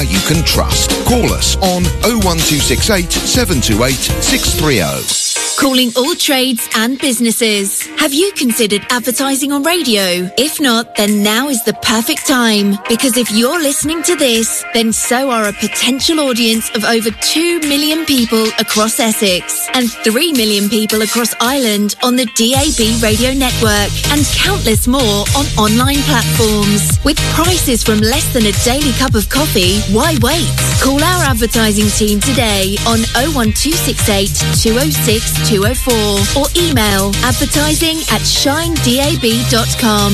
you 0.00 0.20
can 0.26 0.44
trust. 0.44 0.90
Call 1.06 1.32
us 1.32 1.56
on 1.56 1.84
01268 2.02 3.10
728 3.10 3.94
630. 4.22 5.38
Calling 5.58 5.90
all 5.96 6.14
trades 6.14 6.68
and 6.76 7.00
businesses. 7.00 7.84
Have 7.98 8.14
you 8.14 8.30
considered 8.36 8.86
advertising 8.90 9.50
on 9.50 9.64
radio? 9.64 10.30
If 10.38 10.60
not, 10.60 10.94
then 10.94 11.24
now 11.24 11.48
is 11.48 11.64
the 11.64 11.72
perfect 11.82 12.28
time. 12.28 12.78
Because 12.88 13.16
if 13.16 13.28
you're 13.32 13.58
listening 13.58 14.04
to 14.04 14.14
this, 14.14 14.64
then 14.72 14.92
so 14.92 15.30
are 15.30 15.48
a 15.48 15.52
potential 15.52 16.20
audience 16.20 16.70
of 16.76 16.84
over 16.84 17.10
2 17.10 17.58
million 17.66 18.06
people 18.06 18.46
across 18.60 19.00
Essex 19.00 19.68
and 19.74 19.90
3 19.90 20.32
million 20.34 20.68
people 20.68 21.02
across 21.02 21.34
Ireland 21.40 21.96
on 22.04 22.14
the 22.14 22.26
DAB 22.38 23.02
radio 23.02 23.34
network 23.34 23.90
and 24.14 24.24
countless 24.38 24.86
more 24.86 25.26
on 25.34 25.46
online 25.58 26.02
platforms. 26.06 27.00
With 27.04 27.18
prices 27.34 27.82
from 27.82 27.98
less 27.98 28.32
than 28.32 28.46
a 28.46 28.52
daily 28.62 28.92
cup 28.92 29.16
of 29.16 29.28
coffee, 29.28 29.82
why 29.92 30.16
wait? 30.20 30.48
Call 30.82 31.02
our 31.02 31.24
advertising 31.24 31.88
team 31.88 32.20
today 32.20 32.76
on 32.86 33.00
01268 33.34 34.28
206 34.60 35.48
204 35.48 35.94
or 36.36 36.46
email 36.56 37.10
advertising 37.24 37.96
at 38.12 38.20
shinedab.com. 38.20 40.12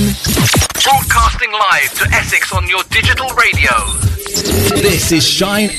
Broadcasting 0.82 1.52
live 1.52 1.94
to 1.94 2.04
Essex 2.14 2.52
on 2.52 2.68
your 2.68 2.82
digital 2.90 3.28
radio. 3.34 3.72
This 4.80 5.12
is 5.12 5.26
Shine 5.26 5.70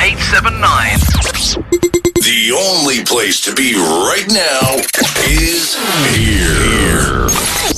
879. 0.00 1.81
The 2.42 2.50
only 2.50 3.04
place 3.04 3.40
to 3.42 3.54
be 3.54 3.72
right 3.76 4.26
now 4.26 4.74
is 5.30 5.78
here. 6.10 7.28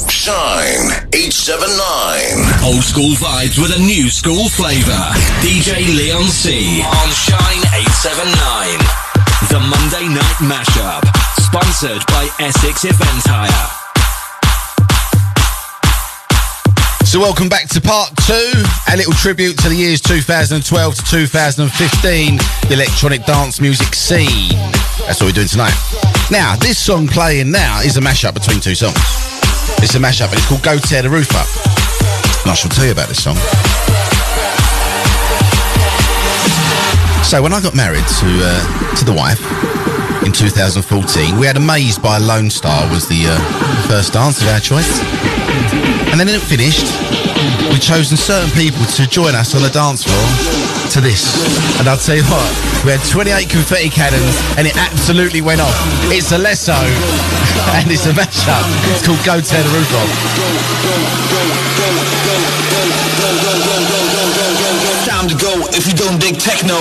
Shine 0.08 1.04
879. 1.12 2.64
Old 2.64 2.82
school 2.82 3.12
vibes 3.20 3.60
with 3.60 3.76
a 3.76 3.78
new 3.78 4.08
school 4.08 4.48
flavour. 4.48 5.04
DJ 5.44 5.84
Leon 5.94 6.24
C 6.24 6.80
on 6.80 7.08
Shine 7.12 7.60
879. 7.76 8.80
The 9.52 9.60
Monday 9.60 10.08
Night 10.08 10.40
Mashup. 10.40 11.04
Sponsored 11.44 12.06
by 12.06 12.30
Essex 12.40 12.86
Event 12.86 13.22
Hire. 13.28 13.83
So 17.14 17.20
welcome 17.20 17.48
back 17.48 17.68
to 17.68 17.80
part 17.80 18.10
two, 18.26 18.50
a 18.90 18.96
little 18.96 19.12
tribute 19.12 19.56
to 19.58 19.68
the 19.68 19.76
years 19.76 20.00
2012 20.00 20.58
to 20.96 21.04
2015, 21.04 21.62
the 22.66 22.74
electronic 22.74 23.24
dance 23.24 23.60
music 23.60 23.94
scene. 23.94 24.50
That's 25.06 25.22
what 25.22 25.26
we're 25.26 25.38
doing 25.38 25.46
tonight. 25.46 25.78
Now, 26.32 26.56
this 26.56 26.76
song 26.76 27.06
playing 27.06 27.52
now 27.52 27.82
is 27.82 27.96
a 27.96 28.00
mashup 28.00 28.34
between 28.34 28.58
two 28.58 28.74
songs. 28.74 28.98
It's 29.78 29.94
a 29.94 30.02
mashup 30.02 30.34
and 30.34 30.42
it's 30.42 30.48
called 30.48 30.64
Go 30.64 30.76
Tear 30.76 31.02
the 31.02 31.08
Roof 31.08 31.30
Up. 31.38 31.46
And 32.42 32.50
I 32.50 32.54
shall 32.54 32.72
tell 32.74 32.84
you 32.84 32.90
about 32.90 33.06
this 33.06 33.22
song. 33.22 33.38
So 37.22 37.40
when 37.40 37.52
I 37.52 37.62
got 37.62 37.76
married 37.76 38.02
to 38.02 38.28
uh, 38.42 38.96
to 38.98 39.04
the 39.04 39.14
wife 39.14 39.38
in 40.26 40.32
2014, 40.32 41.38
we 41.38 41.46
had 41.46 41.56
Amazed 41.56 42.02
by 42.02 42.18
Lonestar 42.18 42.90
was 42.90 43.06
the 43.06 43.30
uh, 43.30 43.86
first 43.86 44.14
dance 44.14 44.42
of 44.42 44.48
our 44.48 44.58
choice. 44.58 45.43
And 46.14 46.20
then 46.20 46.28
it 46.30 46.46
finished, 46.46 46.86
we 47.74 47.78
chosen 47.82 48.16
certain 48.16 48.48
people 48.54 48.86
to 48.86 49.02
join 49.10 49.34
us 49.34 49.50
on 49.56 49.62
the 49.62 49.68
dance 49.68 50.06
floor 50.06 50.22
to 50.94 51.00
this. 51.02 51.26
And 51.80 51.88
I'll 51.88 51.98
tell 51.98 52.14
you 52.14 52.22
what, 52.30 52.46
we 52.86 52.94
had 52.94 53.02
28 53.02 53.50
confetti 53.50 53.90
cannons 53.90 54.38
and 54.54 54.62
it 54.62 54.78
absolutely 54.78 55.42
went 55.42 55.60
off. 55.60 55.74
It's 56.14 56.30
Alesso 56.30 56.78
and 57.74 57.90
it's 57.90 58.06
a 58.06 58.14
mashup. 58.14 58.62
It's 58.94 59.02
called 59.02 59.18
Go 59.26 59.42
Tear 59.42 59.66
the 59.66 59.74
Roof 59.74 59.90
Off. 59.90 60.06
Time 65.02 65.26
to 65.26 65.34
go 65.34 65.66
if 65.74 65.88
you 65.88 65.94
don't 65.98 66.20
dig 66.20 66.38
techno. 66.38 66.78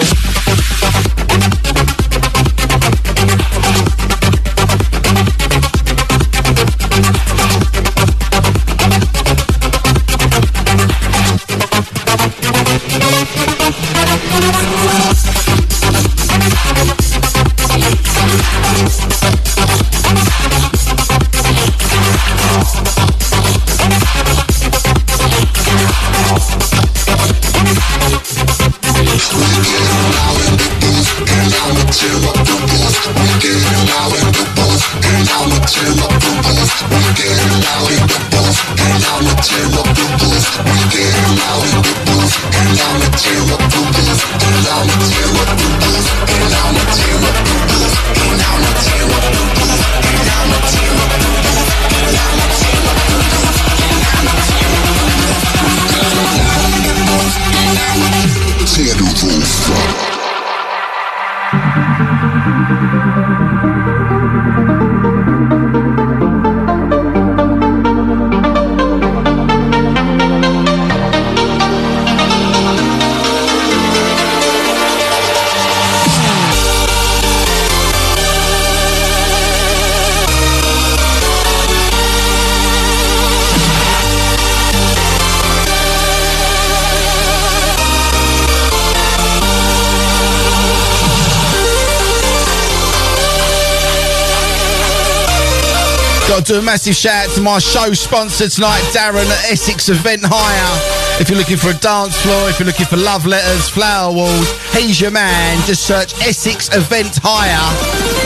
Massive 96.63 96.95
shout 96.95 97.27
out 97.27 97.35
to 97.35 97.41
my 97.41 97.59
show 97.59 97.91
sponsor 97.93 98.47
tonight, 98.47 98.81
Darren 98.95 99.25
at 99.25 99.51
Essex 99.51 99.89
Event 99.89 100.21
Hire. 100.23 101.21
If 101.21 101.29
you're 101.29 101.37
looking 101.37 101.57
for 101.57 101.69
a 101.69 101.77
dance 101.77 102.15
floor, 102.21 102.49
if 102.49 102.59
you're 102.59 102.67
looking 102.67 102.85
for 102.85 102.97
love 102.97 103.25
letters, 103.25 103.69
flower 103.69 104.13
walls, 104.13 104.49
he's 104.71 104.99
your 104.99 105.11
man. 105.11 105.57
Just 105.67 105.85
search 105.85 106.13
Essex 106.21 106.73
Event 106.75 107.19
Hire, 107.21 107.67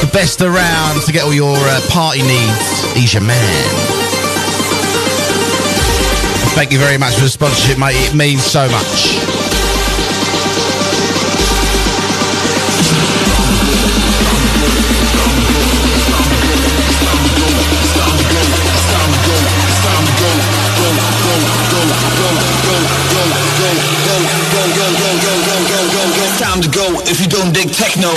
the 0.05 0.11
best 0.13 0.41
around 0.41 1.01
to 1.05 1.11
get 1.11 1.23
all 1.23 1.33
your 1.33 1.57
uh, 1.57 1.81
party 1.89 2.21
needs. 2.21 2.93
He's 2.93 3.13
your 3.13 3.23
man. 3.23 3.97
Thank 6.53 6.71
you 6.71 6.79
very 6.79 6.97
much 6.97 7.15
for 7.15 7.21
the 7.21 7.29
sponsorship, 7.29 7.77
mate. 7.77 7.95
It 7.95 8.15
means 8.15 8.43
so 8.43 8.69
much. 8.69 9.36
Time 26.57 26.71
to 26.71 26.79
go 26.79 27.01
if 27.01 27.21
you 27.21 27.27
don't 27.27 27.53
dig 27.53 27.71
techno. 27.71 28.09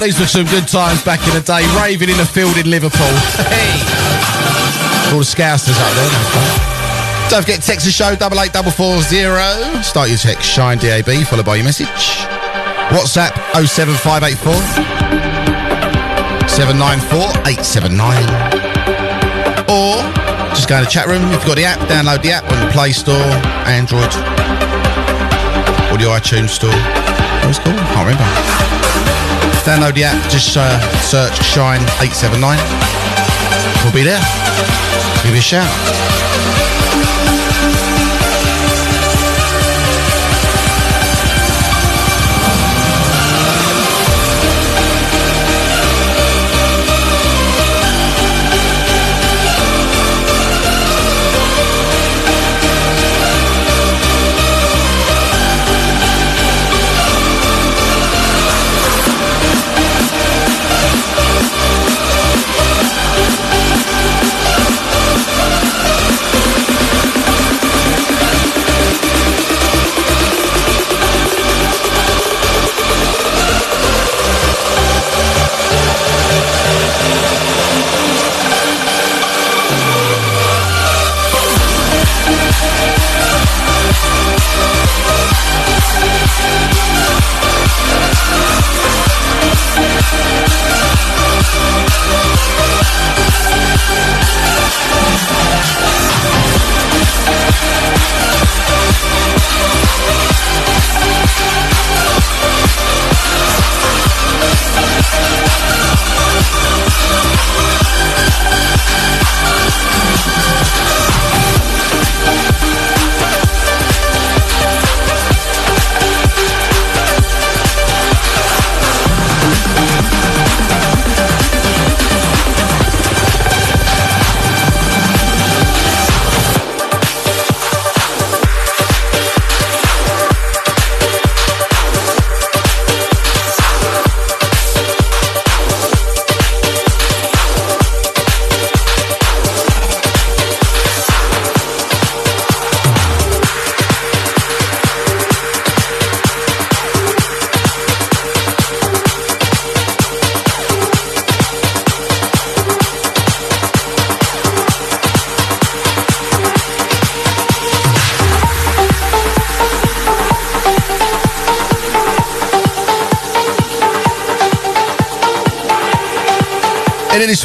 These 0.00 0.18
were 0.18 0.26
some 0.26 0.46
good 0.46 0.66
times 0.66 1.04
back 1.04 1.20
in 1.28 1.34
the 1.34 1.40
day, 1.44 1.60
raving 1.76 2.08
in 2.08 2.16
the 2.16 2.24
field 2.24 2.56
in 2.56 2.70
Liverpool. 2.70 3.14
Hey! 3.52 3.76
All 5.12 5.20
the 5.20 5.28
scousers 5.28 5.76
out 5.76 5.94
there. 5.94 6.08
Don't 7.28 7.42
forget, 7.42 7.62
text 7.62 7.84
the 7.84 7.92
show, 7.92 8.16
double 8.16 8.40
eight 8.40 8.52
double 8.52 8.70
four 8.70 9.00
zero. 9.02 9.44
Start 9.82 10.08
your 10.08 10.18
text, 10.18 10.48
Shine 10.48 10.78
DAB, 10.78 11.10
followed 11.28 11.44
by 11.44 11.56
your 11.56 11.64
message. 11.64 11.86
WhatsApp, 12.90 13.36
07584 13.54 14.54
794 16.48 17.20
879. 17.46 18.00
Or 19.68 20.00
just 20.56 20.68
go 20.68 20.78
in 20.78 20.84
the 20.84 20.90
chat 20.90 21.06
room. 21.06 21.22
If 21.30 21.44
you've 21.44 21.46
got 21.46 21.56
the 21.56 21.64
app, 21.64 21.78
download 21.86 22.22
the 22.22 22.32
app 22.32 22.50
on 22.50 22.58
the 22.66 22.72
Play 22.72 22.92
Store, 22.92 23.14
Android, 23.68 24.10
or 25.92 25.98
the 26.00 26.08
iTunes 26.08 26.50
Store. 26.50 26.70
What 26.70 27.50
it's 27.50 27.58
called? 27.58 27.76
Can't 27.76 28.08
remember. 28.08 28.59
Download 29.64 29.94
the 29.94 30.04
app, 30.04 30.30
just 30.30 30.56
uh, 30.56 30.80
search 31.00 31.36
Shine 31.44 31.82
879. 32.00 32.58
We'll 33.84 33.92
be 33.92 34.02
there. 34.02 34.20
Give 35.22 35.32
you 35.32 35.38
a 35.38 35.42
shout. 35.42 36.59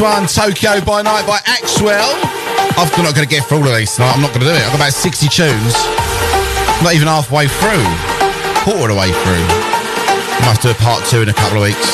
One, 0.05 0.27
Tokyo 0.27 0.85
by 0.85 1.01
Night 1.01 1.25
by 1.25 1.39
Axwell. 1.49 2.13
I'm 2.77 2.85
not 3.01 3.15
going 3.15 3.25
to 3.25 3.33
get 3.33 3.43
through 3.45 3.57
all 3.57 3.67
of 3.67 3.75
these 3.75 3.95
tonight. 3.95 4.13
I'm 4.13 4.21
not 4.21 4.29
going 4.29 4.45
to 4.45 4.45
do 4.45 4.53
it. 4.53 4.61
I've 4.61 4.77
got 4.77 4.93
about 4.93 4.93
60 4.93 5.27
tunes. 5.33 5.73
I'm 6.77 6.83
Not 6.85 6.93
even 6.93 7.07
halfway 7.07 7.49
through. 7.49 7.81
Quarter 8.61 8.93
of 8.93 8.93
the 8.93 9.01
way 9.01 9.09
through. 9.09 9.45
Must 10.45 10.61
do 10.61 10.69
a 10.69 10.77
part 10.77 11.01
two 11.09 11.25
in 11.25 11.29
a 11.29 11.33
couple 11.33 11.57
of 11.57 11.65
weeks. 11.65 11.89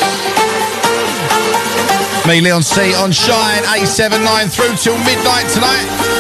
Me, 2.28 2.42
Leon 2.42 2.64
C 2.64 2.94
on 3.00 3.16
Shine 3.16 3.64
879 3.80 4.50
through 4.50 4.76
till 4.76 4.98
midnight 5.08 5.48
tonight. 5.48 6.11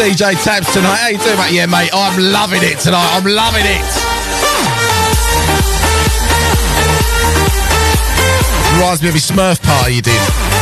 DJ 0.00 0.32
Taps 0.42 0.72
tonight. 0.72 0.96
How 0.96 1.08
you 1.08 1.18
doing, 1.18 1.36
mate? 1.36 1.52
Yeah, 1.52 1.66
mate, 1.66 1.90
I'm 1.92 2.32
loving 2.32 2.62
it 2.62 2.78
tonight. 2.78 3.06
I'm 3.12 3.22
loving 3.22 3.66
it. 3.66 3.84
Reminds 8.78 9.02
me 9.02 9.08
of 9.08 9.14
his 9.14 9.30
Smurf 9.30 9.62
party 9.62 9.96
you 9.96 10.00
did. 10.00 10.59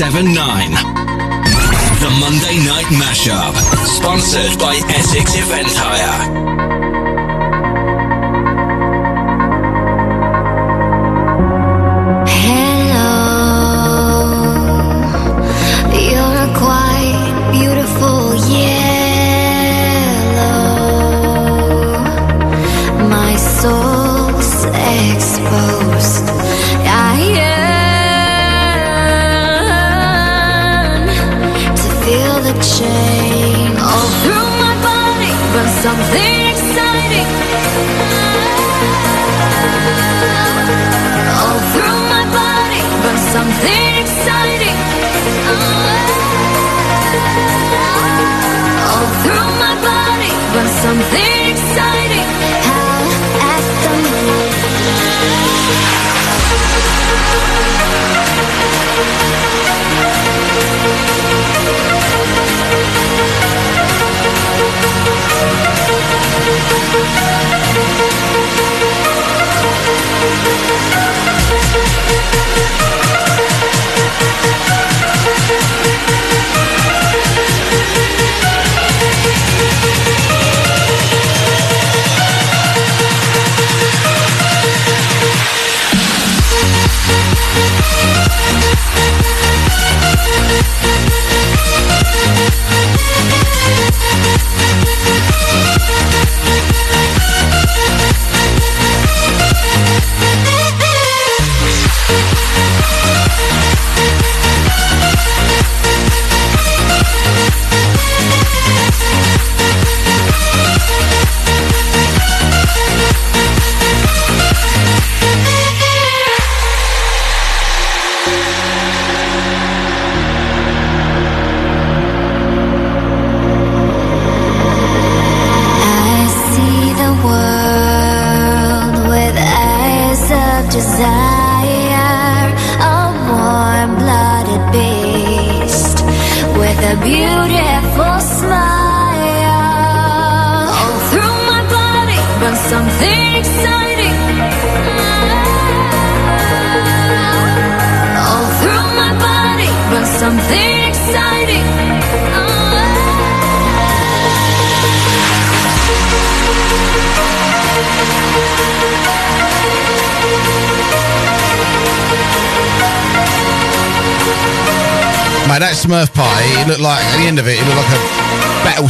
1079. 0.00 0.70
The 2.00 2.10
Monday 2.20 2.56
Night 2.64 2.86
Mashup, 2.96 3.54
sponsored 3.84 4.58
by 4.58 4.76
Essex 4.96 5.36
Event 5.36 5.68
Hire. 5.76 6.29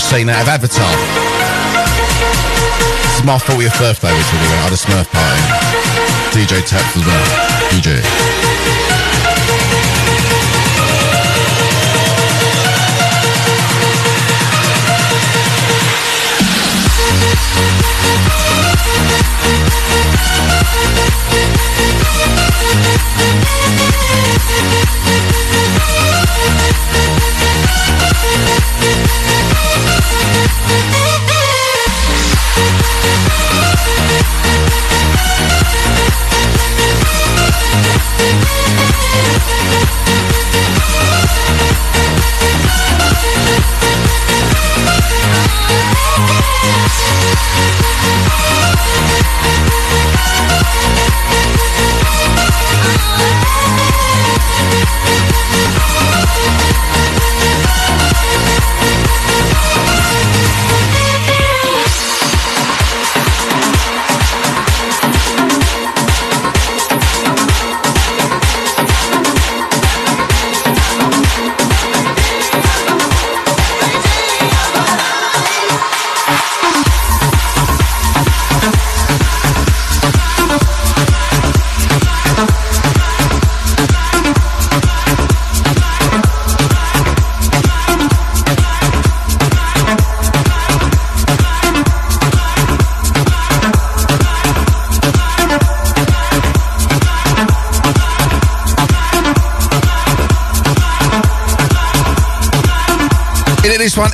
Scene 0.00 0.28
out 0.28 0.42
of 0.42 0.48
Avatar. 0.48 0.92
This 3.04 3.18
is 3.18 3.24
my 3.24 3.36
40th 3.38 3.78
birthday 3.78 4.08
this 4.08 4.32
week. 4.32 4.42
I 4.42 4.56
had 4.64 4.72
a 4.72 4.76
Smurf 4.76 5.06
party. 5.12 5.42
DJ 6.32 6.64
Taps 6.66 6.96
as 6.96 7.04
well. 7.04 7.26
DJ. 7.70 8.29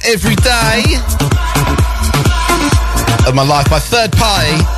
Every 0.06 0.36
day 0.36 0.82
of 3.26 3.34
my 3.34 3.42
life 3.42 3.68
by 3.68 3.80
third 3.80 4.12
party. 4.12 4.75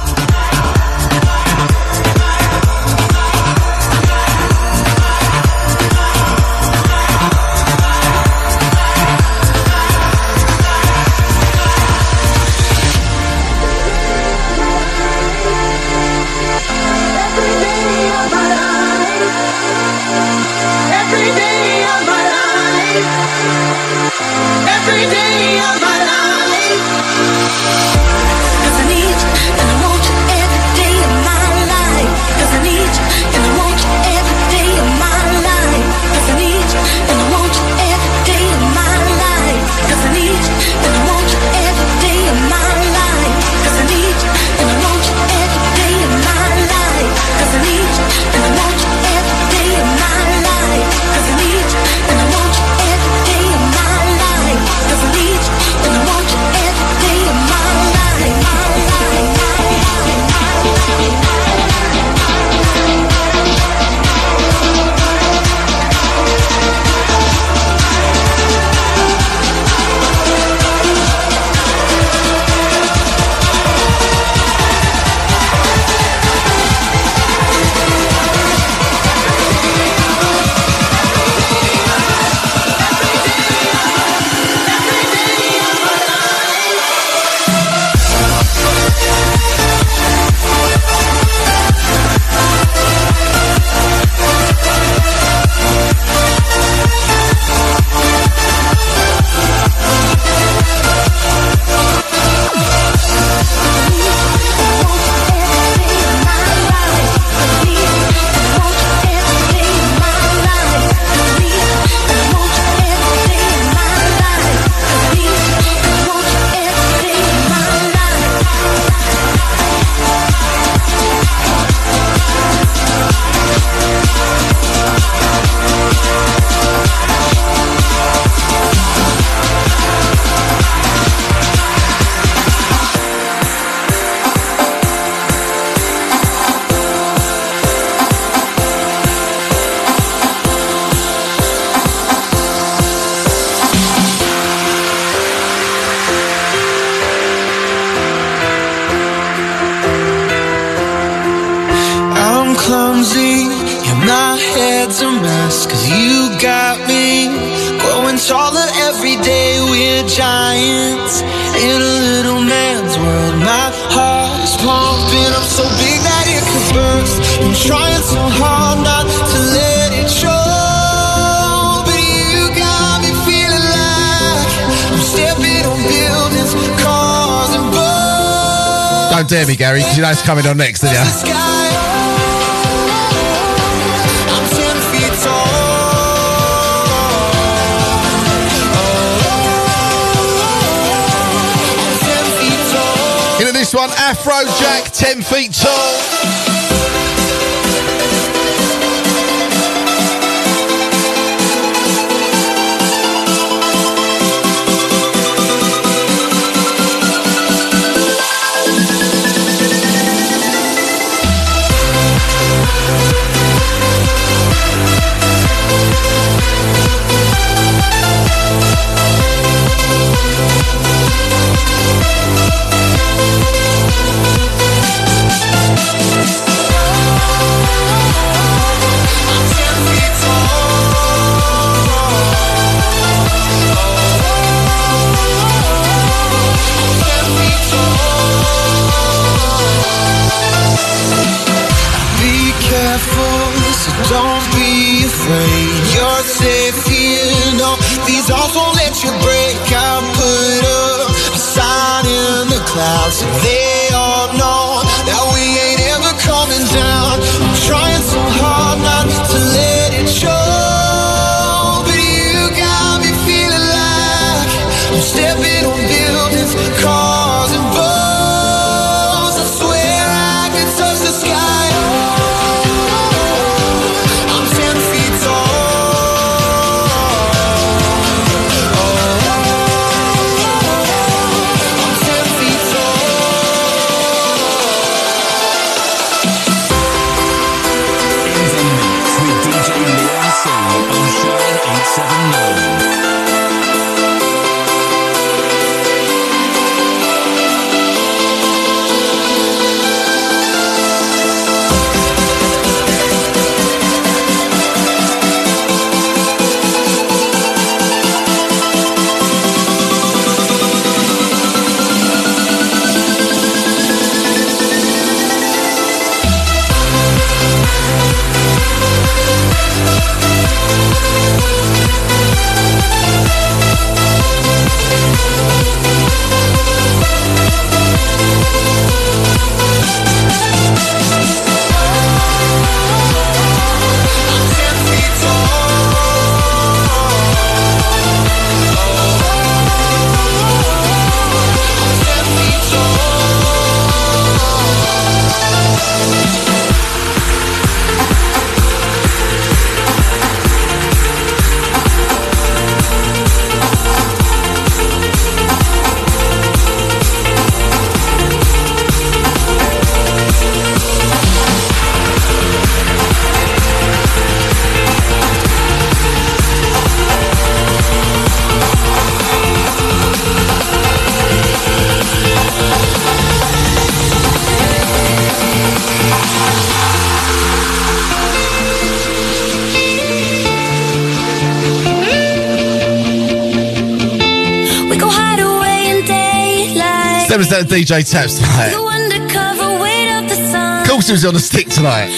DJ 387.68 388.02
Taps 388.10 388.36
tonight. 388.38 388.70
The 388.70 388.82
undercover 388.82 389.80
weight 389.82 390.10
of 390.18 390.28
the 390.28 390.34
sun. 390.50 390.82
Of 390.82 390.88
course, 390.88 391.10
was 391.10 391.24
on 391.24 391.34
the 391.34 391.40
stick 391.40 391.68
tonight. 391.68 392.08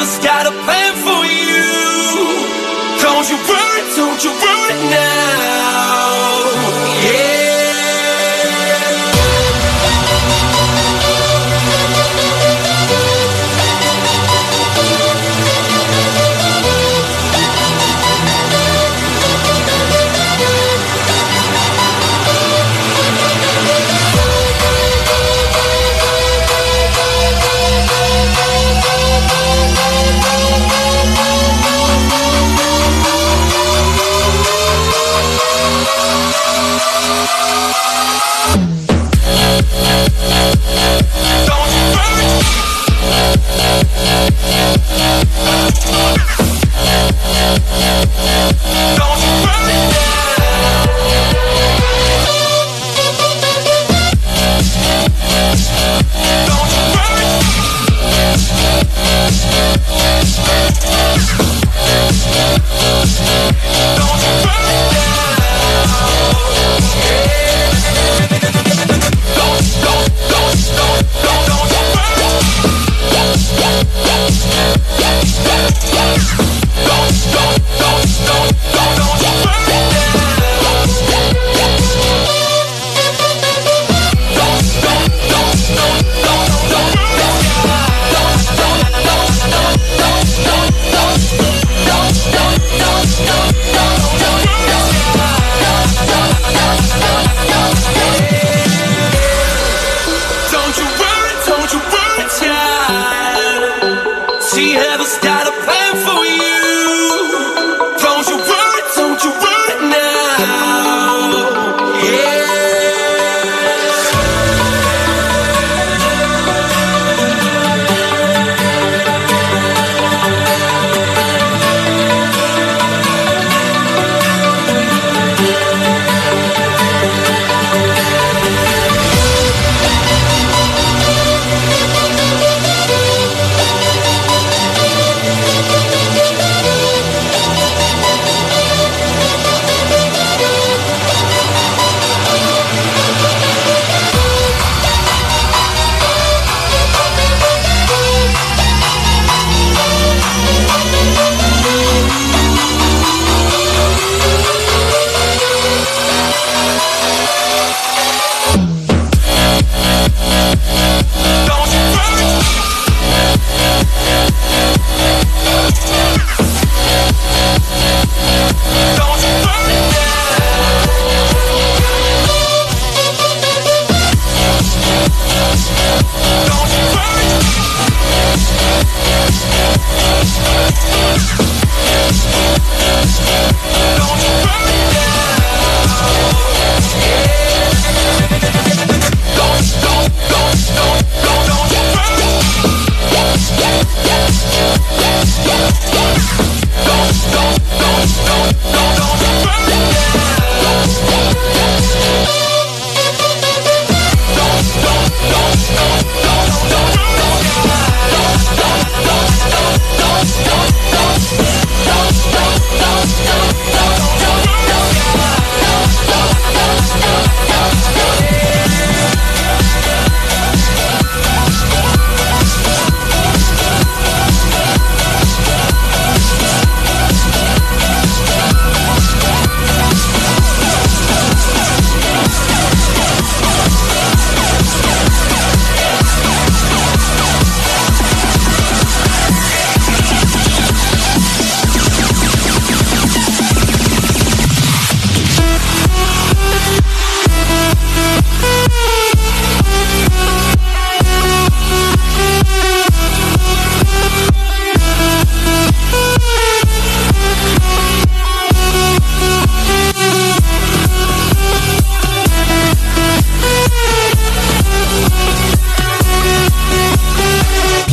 Heaven's 0.00 0.18
got 0.24 0.46
a 0.46 0.50
plan 0.64 0.94
for 1.04 1.24
you. 1.26 1.60
Don't 3.02 3.28
you 3.28 3.36
worry, 3.36 3.82
don't 3.96 4.24
you 4.24 4.30
worry 4.30 4.90
now. 4.90 6.09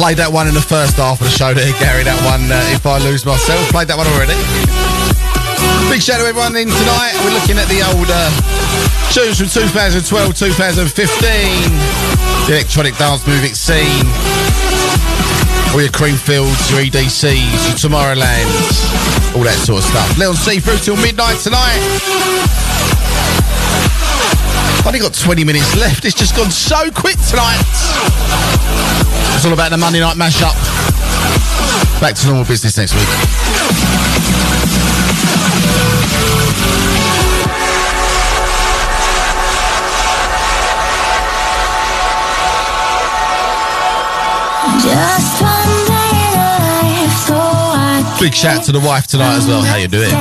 Played 0.08 0.24
that 0.24 0.32
one 0.32 0.48
in 0.48 0.56
the 0.56 0.64
first 0.64 0.96
half 0.96 1.20
of 1.20 1.28
the 1.28 1.36
show 1.36 1.52
there, 1.52 1.68
Gary. 1.84 2.08
That 2.08 2.16
one, 2.24 2.48
uh, 2.48 2.56
if 2.72 2.88
I 2.88 2.96
lose 2.96 3.28
myself, 3.28 3.60
played 3.76 3.92
that 3.92 4.00
one 4.00 4.08
already. 4.16 4.40
Big 5.92 6.00
shout 6.00 6.24
out 6.24 6.24
to 6.24 6.32
everyone 6.32 6.56
in 6.56 6.72
tonight. 6.72 7.12
We're 7.28 7.36
looking 7.36 7.60
at 7.60 7.68
the 7.68 7.84
old 7.84 8.08
uh, 8.08 8.32
tunes 9.12 9.36
from 9.36 9.52
2012, 9.52 10.00
2015, 10.32 10.88
the 12.48 12.56
electronic 12.56 12.96
dance 12.96 13.28
music 13.28 13.60
scene. 13.60 14.08
All 15.76 15.84
your 15.84 15.92
Creamfields, 15.92 16.72
your 16.72 16.88
EDCs, 16.88 17.68
your 17.68 17.76
Tomorrowlands, 17.76 19.36
all 19.36 19.44
that 19.44 19.60
sort 19.60 19.84
of 19.84 19.92
stuff. 19.92 20.08
Little 20.16 20.40
C 20.40 20.64
through 20.64 20.80
till 20.80 20.96
midnight 21.04 21.44
tonight. 21.44 21.84
Only 24.88 25.00
got 25.00 25.14
20 25.14 25.44
minutes 25.44 25.76
left. 25.76 26.06
It's 26.06 26.16
just 26.16 26.34
gone 26.34 26.50
so 26.50 26.90
quick 26.92 27.18
tonight. 27.28 27.60
It's 29.36 29.46
all 29.46 29.52
about 29.52 29.70
the 29.72 29.78
Monday 29.78 30.00
night 30.00 30.16
mashup. 30.16 30.56
Back 32.00 32.16
to 32.16 32.28
normal 32.28 32.46
business 32.46 32.78
next 32.78 32.96
week. 32.96 33.04
Big 48.22 48.34
shout 48.34 48.64
to 48.64 48.72
the 48.72 48.80
wife 48.80 49.06
tonight 49.06 49.36
as 49.36 49.48
well. 49.48 49.62
How 49.62 49.76
you 49.76 49.90
doing? 49.90 50.14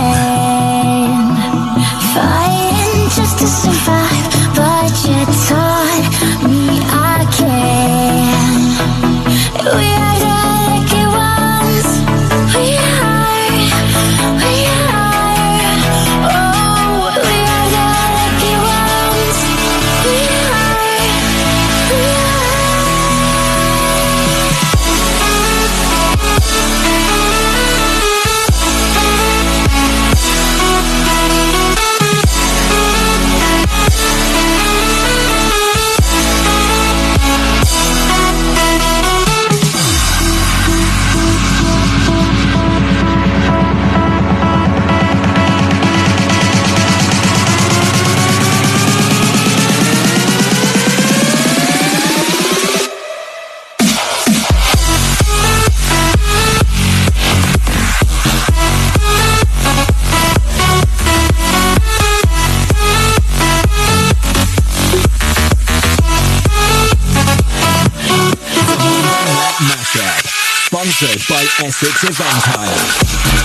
Essex 71.58 72.04
Eventide. 72.04 73.35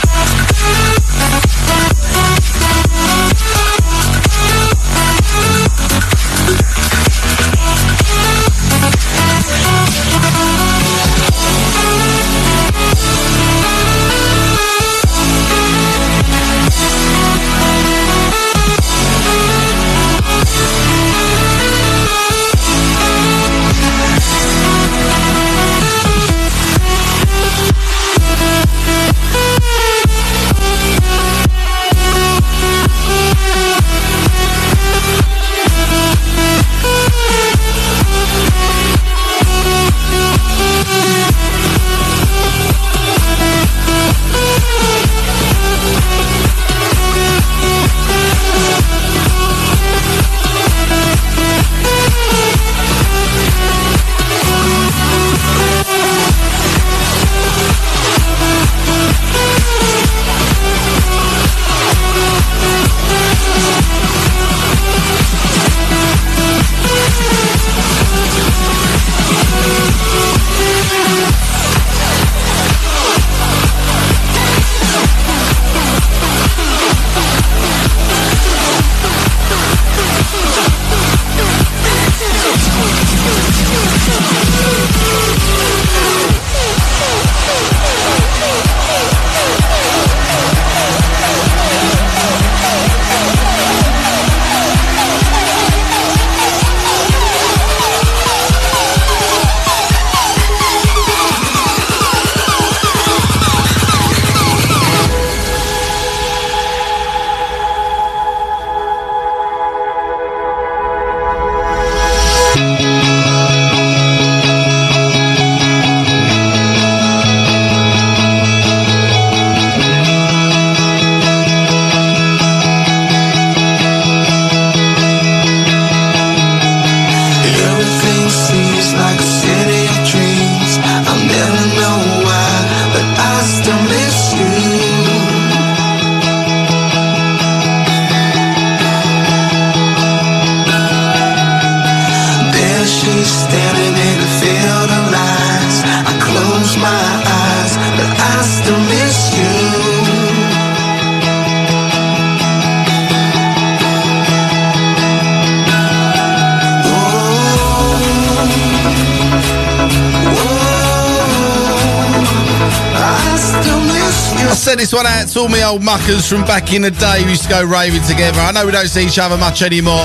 old 165.72 165.84
muckers 165.84 166.28
from 166.28 166.42
back 166.42 166.74
in 166.74 166.82
the 166.82 166.92
day. 166.92 167.24
We 167.24 167.32
used 167.32 167.44
to 167.44 167.50
go 167.50 167.64
raving 167.64 168.04
together. 168.04 168.40
I 168.42 168.52
know 168.52 168.66
we 168.66 168.74
don't 168.74 168.88
see 168.88 169.06
each 169.06 169.18
other 169.18 169.38
much 169.38 169.62
anymore, 169.62 169.96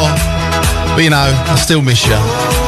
but 0.94 1.02
you 1.02 1.10
know, 1.10 1.16
I 1.16 1.56
still 1.56 1.82
miss 1.82 2.06
you. 2.06 2.65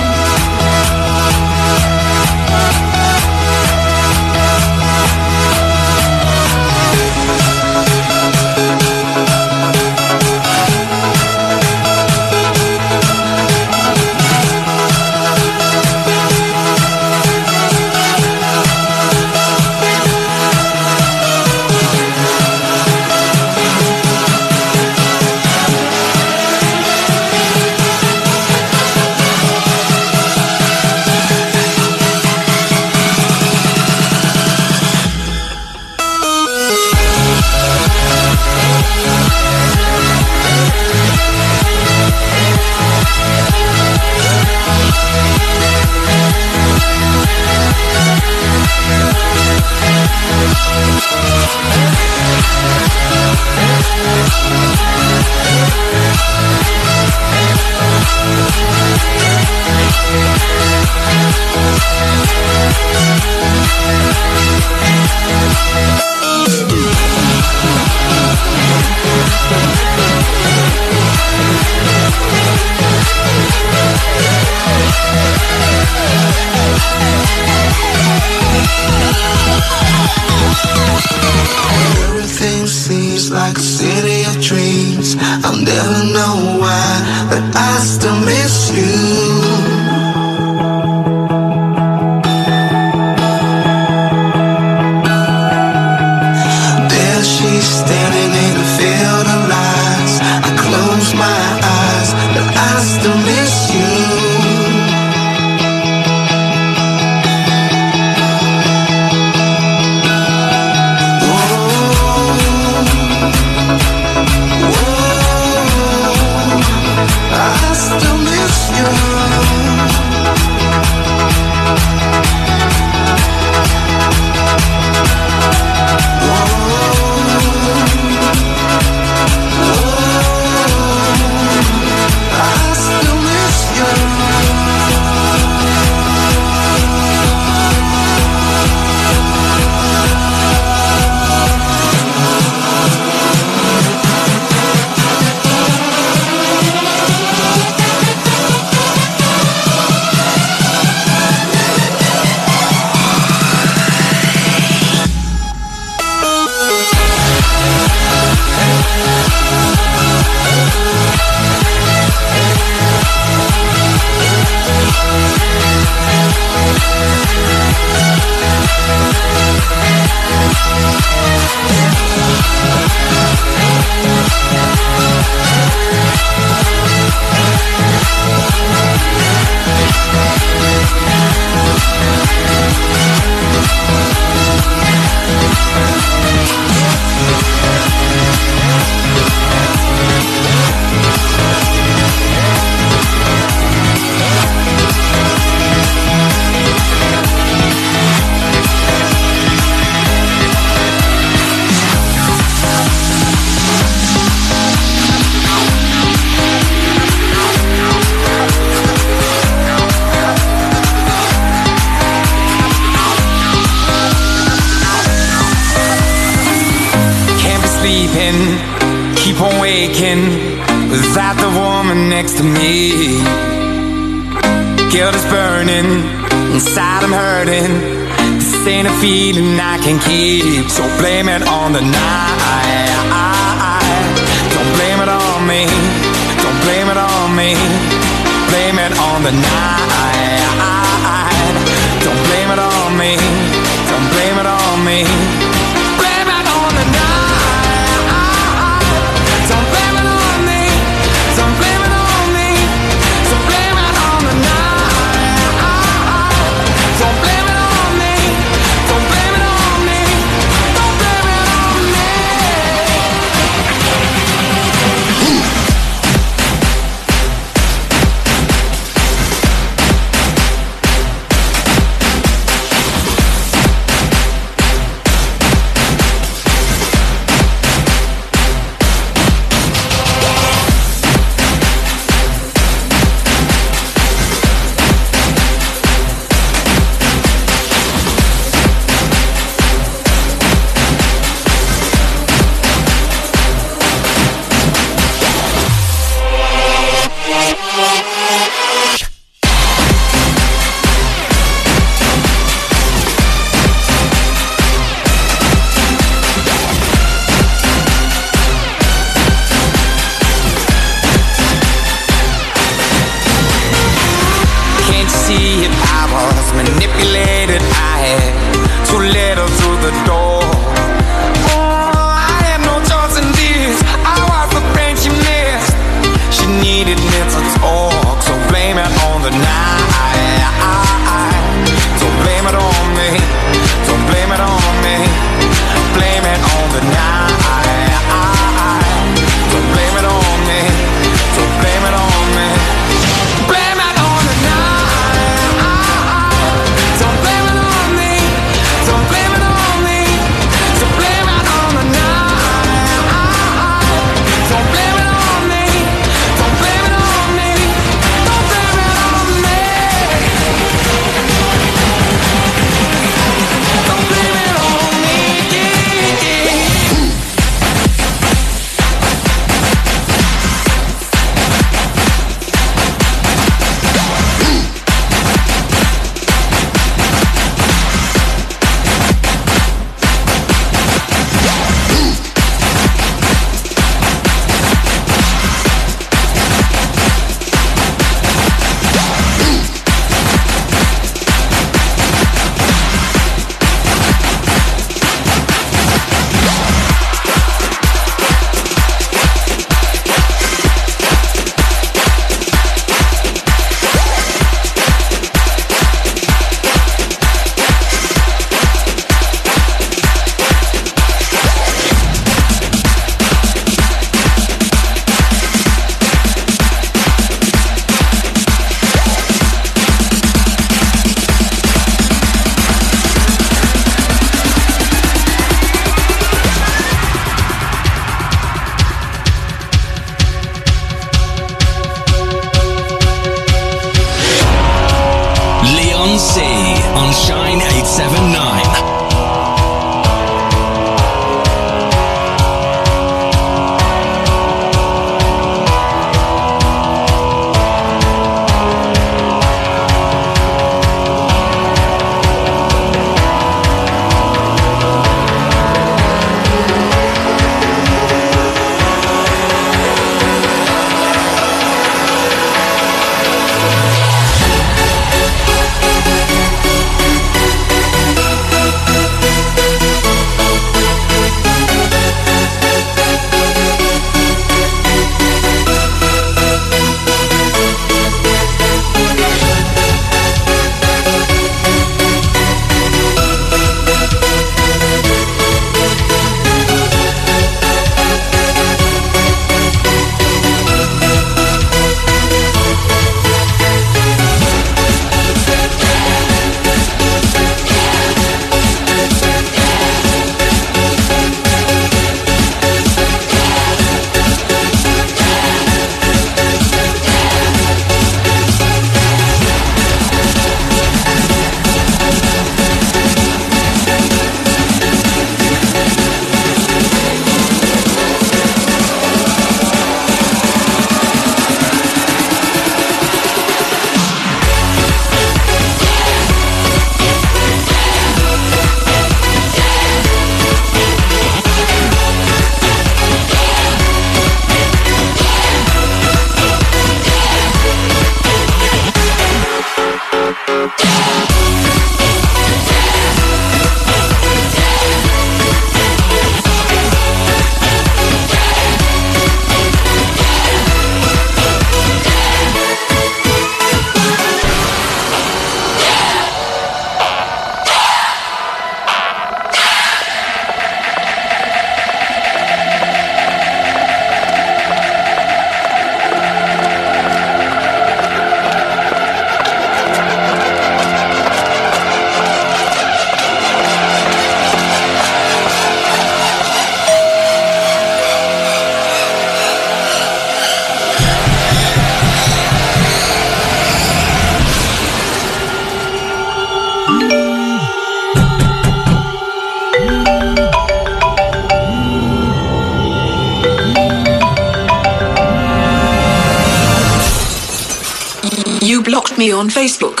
On 599.38 599.48
Facebook, 599.48 600.00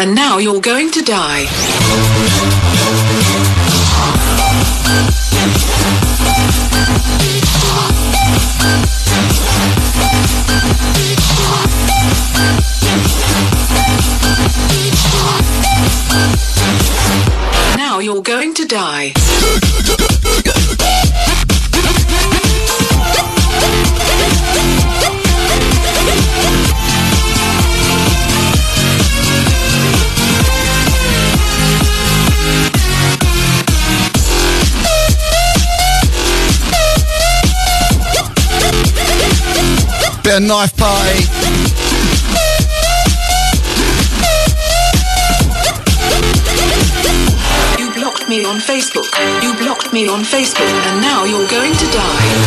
and 0.00 0.16
now 0.16 0.38
you're 0.38 0.60
going 0.60 0.90
to 0.90 1.00
die. 1.00 1.44
Now 17.76 18.00
you're 18.00 18.22
going 18.22 18.54
to 18.54 18.64
die. 18.64 19.83
Bit 40.34 40.42
Knife 40.42 40.76
Party. 40.76 41.20
You 47.80 47.92
blocked 47.94 48.28
me 48.28 48.44
on 48.44 48.58
Facebook. 48.58 49.06
You 49.44 49.54
blocked 49.54 49.92
me 49.92 50.08
on 50.08 50.24
Facebook, 50.24 50.68
and 50.88 51.00
now 51.00 51.22
you're 51.24 51.46
going 51.48 51.72
to 51.74 51.86
die. 51.92 52.44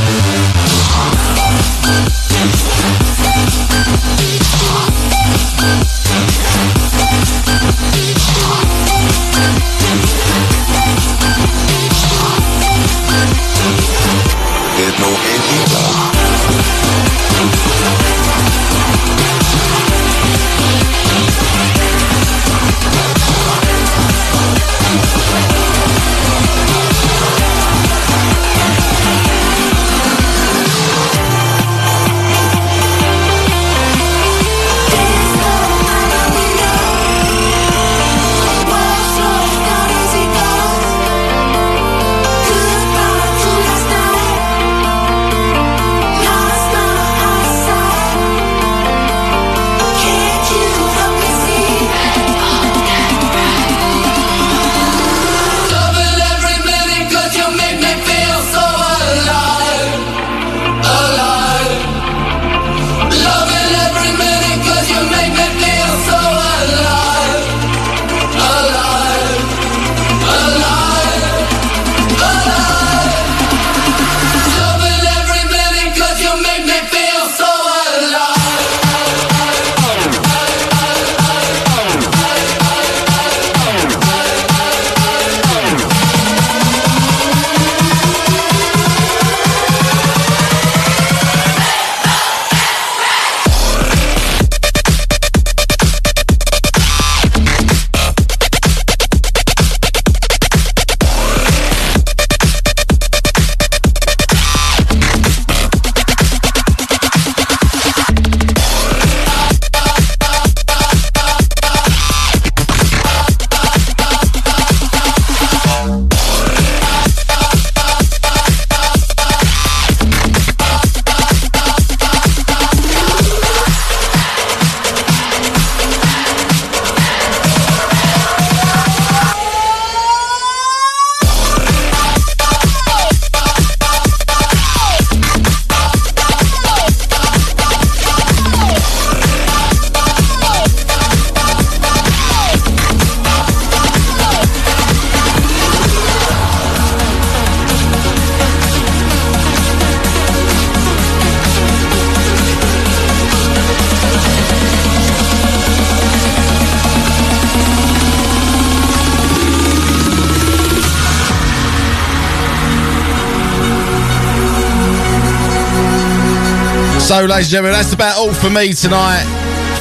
So, 167.18 167.26
ladies 167.26 167.48
and 167.48 167.52
gentlemen, 167.52 167.74
that's 167.74 167.94
about 167.94 168.16
all 168.16 168.32
for 168.32 168.52
me 168.52 168.74
tonight. 168.74 169.26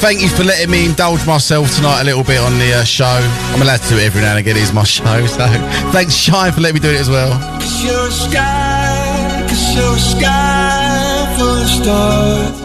Thank 0.00 0.22
you 0.22 0.28
for 0.30 0.42
letting 0.42 0.70
me 0.70 0.86
indulge 0.86 1.26
myself 1.26 1.70
tonight 1.76 2.00
a 2.00 2.04
little 2.04 2.24
bit 2.24 2.40
on 2.40 2.58
the 2.58 2.72
uh, 2.72 2.82
show. 2.82 3.04
I'm 3.04 3.60
allowed 3.60 3.82
to 3.82 3.88
do 3.90 3.98
it 3.98 4.04
every 4.04 4.22
now 4.22 4.30
and 4.30 4.38
again. 4.38 4.56
It's 4.56 4.72
my 4.72 4.84
show, 4.88 5.26
so 5.26 5.46
thanks, 5.92 6.14
Shine, 6.14 6.50
for 6.52 6.62
letting 6.62 6.76
me 6.76 6.80
do 6.80 6.88
it 6.88 6.98
as 6.98 7.10
well. 7.10 7.38
Cause 7.60 7.84
you're 7.84 8.08
a 8.08 8.10
sky, 8.10 9.44
cause 9.50 9.76
you're 9.76 9.84
a 9.84 9.98
sky 9.98 11.36
full 11.36 11.60
of 11.60 11.68
stars. 11.68 12.62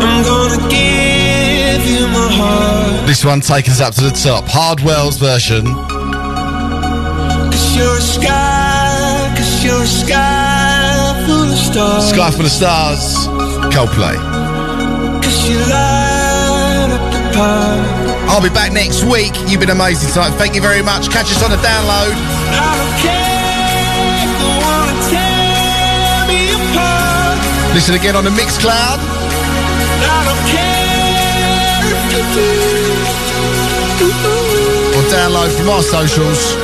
I'm 0.00 0.24
gonna 0.24 0.66
give 0.70 1.84
you 1.84 2.08
my 2.08 2.28
heart. 2.32 3.06
This 3.06 3.22
one 3.22 3.42
taking 3.42 3.72
us 3.72 3.82
up 3.82 3.92
to 3.96 4.00
the 4.00 4.12
top. 4.12 4.46
Hardwell's 4.48 5.18
version. 5.18 5.66
Cause 7.52 7.76
you're 7.76 7.98
a 7.98 8.00
sky, 8.00 9.34
cause 9.36 9.62
you're 9.62 9.82
a 9.82 9.86
sky 9.86 10.33
stars. 11.74 12.10
Sky 12.10 12.30
for 12.30 12.44
the 12.44 12.50
stars. 12.50 13.26
Coldplay. 13.74 14.14
Cause 15.22 15.48
you 15.48 15.58
light 15.66 16.90
up 16.94 17.02
the 17.10 17.18
path. 17.34 18.30
I'll 18.30 18.42
be 18.42 18.48
back 18.48 18.72
next 18.72 19.02
week. 19.02 19.34
You've 19.48 19.60
been 19.60 19.74
amazing 19.74 20.10
tonight. 20.14 20.34
Thank 20.38 20.54
you 20.54 20.62
very 20.62 20.82
much. 20.82 21.10
Catch 21.10 21.34
us 21.34 21.42
on 21.42 21.50
the 21.50 21.58
download. 21.58 22.14
Care 23.02 24.22
if 24.22 24.30
they 24.38 24.52
wanna 24.62 24.94
tear 25.10 26.30
me 26.30 26.54
apart. 26.54 27.38
Listen 27.74 27.94
again 27.98 28.14
on 28.14 28.22
the 28.22 28.30
Mixcloud. 28.30 28.98
I 29.02 30.18
don't 30.30 30.44
care 30.54 31.90
if 31.90 32.00
you 32.14 32.22
do. 32.38 32.50
Or 34.94 35.02
download 35.10 35.50
from 35.58 35.68
our 35.70 35.82
socials. 35.82 36.54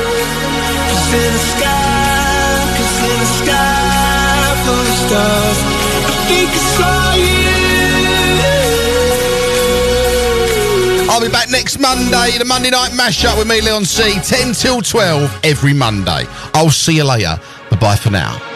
I'll 11.09 11.19
be 11.21 11.29
back 11.29 11.49
next 11.49 11.77
Monday, 11.77 12.37
the 12.37 12.45
Monday 12.45 12.69
night 12.69 12.91
mashup 12.91 13.37
with 13.37 13.47
me, 13.47 13.59
Leon 13.61 13.85
C, 13.85 14.13
10 14.21 14.53
till 14.53 14.81
12 14.81 15.41
every 15.43 15.73
Monday. 15.73 16.25
I'll 16.53 16.69
see 16.69 16.95
you 16.95 17.03
later. 17.03 17.39
Bye 17.69 17.77
bye 17.77 17.95
for 17.95 18.11
now. 18.11 18.50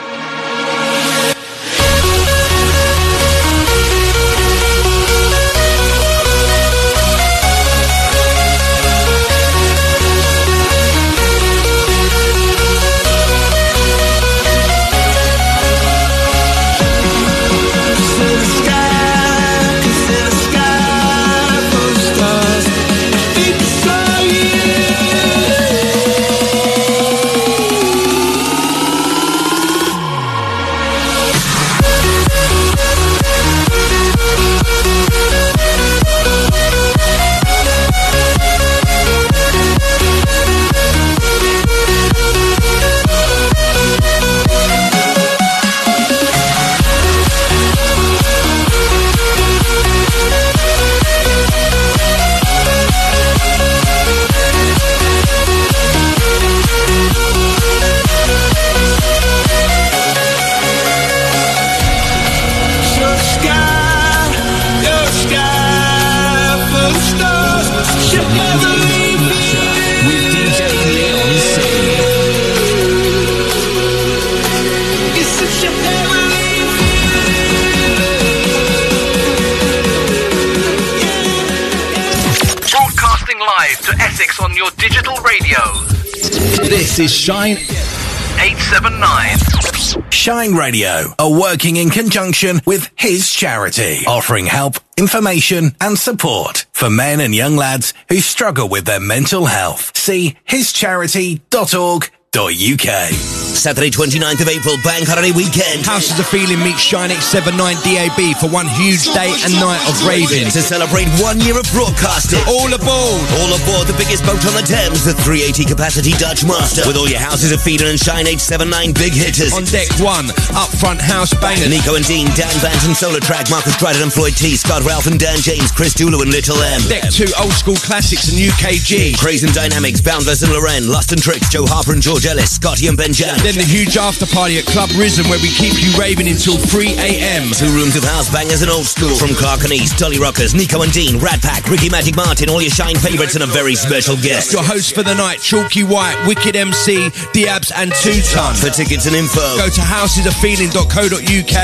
This 86.70 87.00
is 87.00 87.14
Shine 87.14 87.58
879. 87.58 90.10
Shine 90.12 90.56
Radio 90.56 91.14
are 91.20 91.32
working 91.32 91.76
in 91.76 91.92
conjunction 91.92 92.60
with 92.66 92.90
his 92.98 93.32
charity, 93.32 94.00
offering 94.08 94.48
help, 94.48 94.76
information, 94.98 95.76
and 95.80 95.96
support 95.98 96.66
for 96.74 96.90
men 96.90 97.20
and 97.20 97.36
young 97.36 97.56
lads 97.56 97.94
who 98.10 98.20
struggle 98.20 98.68
with 98.68 98.86
their 98.86 99.00
mental 99.00 99.46
health. 99.46 99.96
See 99.96 100.38
hischarity.org.uk. 100.48 103.45
Saturday, 103.56 103.90
29th 103.90 104.42
of 104.44 104.50
April, 104.52 104.76
Bank 104.84 105.08
Holiday 105.08 105.32
Weekend. 105.32 105.88
Houses 105.88 106.20
of 106.20 106.28
Feeling 106.28 106.60
meets 106.60 106.84
Shine 106.84 107.10
879 107.10 107.56
DAB 107.82 108.36
for 108.38 108.52
one 108.52 108.68
huge 108.76 109.08
day 109.16 109.32
and 109.32 109.54
night 109.58 109.82
of 109.88 109.96
raving. 110.04 110.52
To 110.52 110.62
celebrate 110.62 111.08
one 111.24 111.40
year 111.40 111.56
of 111.58 111.66
broadcasting. 111.72 112.44
All 112.46 112.68
aboard! 112.70 113.26
All 113.40 113.52
aboard 113.56 113.88
the 113.88 113.98
biggest 113.98 114.28
boat 114.28 114.44
on 114.44 114.54
the 114.54 114.66
Thames, 114.68 115.08
the 115.08 115.16
380 115.24 115.66
capacity 115.66 116.12
Dutch 116.20 116.44
Master. 116.44 116.84
With 116.84 117.00
all 117.00 117.08
your 117.08 117.24
houses 117.24 117.56
of 117.56 117.64
Feeling 117.64 117.96
and 117.96 118.00
Shine 118.00 118.28
879 118.28 118.94
big 118.94 119.16
hitters. 119.16 119.56
On 119.56 119.64
deck 119.66 119.90
one, 120.04 120.30
up 120.54 120.70
front 120.76 121.00
house 121.00 121.32
bangers. 121.40 121.72
Nico 121.72 121.96
and 121.96 122.06
Dean, 122.06 122.28
Dan 122.36 122.52
Banton, 122.60 122.94
Solar 122.94 123.24
Track, 123.24 123.48
Marcus 123.50 123.76
Dryden 123.80 124.04
and 124.04 124.14
Floyd 124.14 124.36
T, 124.36 124.60
Scott 124.60 124.84
Ralph 124.84 125.08
and 125.08 125.18
Dan 125.18 125.40
James, 125.40 125.72
Chris 125.72 125.96
Dulu 125.96 126.22
and 126.22 126.32
Little 126.32 126.60
M. 126.60 126.82
Deck 126.92 127.08
two, 127.10 127.30
old 127.40 127.54
school 127.54 127.80
classics 127.80 128.28
and 128.30 128.38
UKG. 128.38 129.18
Craze 129.18 129.44
and 129.44 129.54
Dynamics, 129.54 130.02
Boundless 130.02 130.44
and 130.44 130.52
Loren, 130.52 130.88
Lust 130.88 131.12
and 131.12 131.22
Tricks, 131.22 131.50
Joe 131.50 131.66
Harper 131.66 131.94
and 131.94 132.02
George 132.02 132.26
Ellis, 132.26 132.52
Scotty 132.56 132.88
and 132.88 132.98
Ben 132.98 133.14
Jan. 133.14 133.40
Then 133.46 133.62
the 133.62 133.70
huge 133.70 133.94
after 133.94 134.26
party 134.26 134.58
at 134.58 134.66
Club 134.66 134.90
Risen 134.98 135.30
where 135.30 135.38
we 135.38 135.54
keep 135.54 135.78
you 135.78 135.94
raving 135.94 136.26
until 136.26 136.58
3 136.58 136.98
a.m. 136.98 137.54
Two 137.54 137.70
rooms 137.78 137.94
of 137.94 138.02
house 138.02 138.26
bangers 138.26 138.66
and 138.66 138.74
old 138.74 138.90
school. 138.90 139.14
From 139.14 139.38
Clark 139.38 139.62
and 139.62 139.70
East, 139.70 140.02
Dolly 140.02 140.18
Rockers, 140.18 140.58
Nico 140.58 140.82
and 140.82 140.90
Dean, 140.90 141.22
Rat 141.22 141.46
Pack, 141.46 141.70
Ricky 141.70 141.86
Magic 141.86 142.18
Martin, 142.18 142.50
all 142.50 142.58
your 142.58 142.74
Shine 142.74 142.98
favourites 142.98 143.38
and 143.38 143.46
a 143.46 143.52
very 143.54 143.78
special 143.78 144.18
guest. 144.18 144.50
Your 144.50 144.66
hosts 144.66 144.90
for 144.90 145.06
the 145.06 145.14
night, 145.14 145.46
Chalky 145.46 145.86
White, 145.86 146.18
Wicked 146.26 146.58
MC, 146.58 147.14
Diabs 147.38 147.70
and 147.70 147.94
Two 148.02 148.18
Ton. 148.34 148.58
For 148.58 148.74
tickets 148.74 149.06
and 149.06 149.14
info, 149.14 149.46
Go 149.62 149.70
to 149.70 149.82
housesofeeling.co.uk 149.86 151.58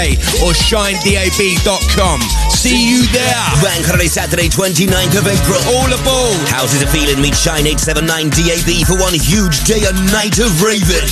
or 0.45 0.53
shinedab.com. 0.53 2.17
See 2.53 2.93
you 2.93 3.09
there. 3.09 3.41
Bank 3.65 3.89
Holiday 3.89 4.05
Saturday, 4.05 4.53
29th 4.53 5.17
of 5.17 5.25
April. 5.25 5.57
All 5.73 5.89
aboard. 5.89 6.45
Houses 6.45 6.85
of 6.85 6.93
Feeling 6.93 7.17
meet 7.17 7.33
Shine 7.33 7.65
879 7.65 8.29
DAB 8.37 8.85
for 8.85 9.01
one 9.01 9.17
huge 9.17 9.65
day 9.65 9.81
and 9.89 9.97
night 10.13 10.37
of 10.37 10.61
raving. 10.61 11.09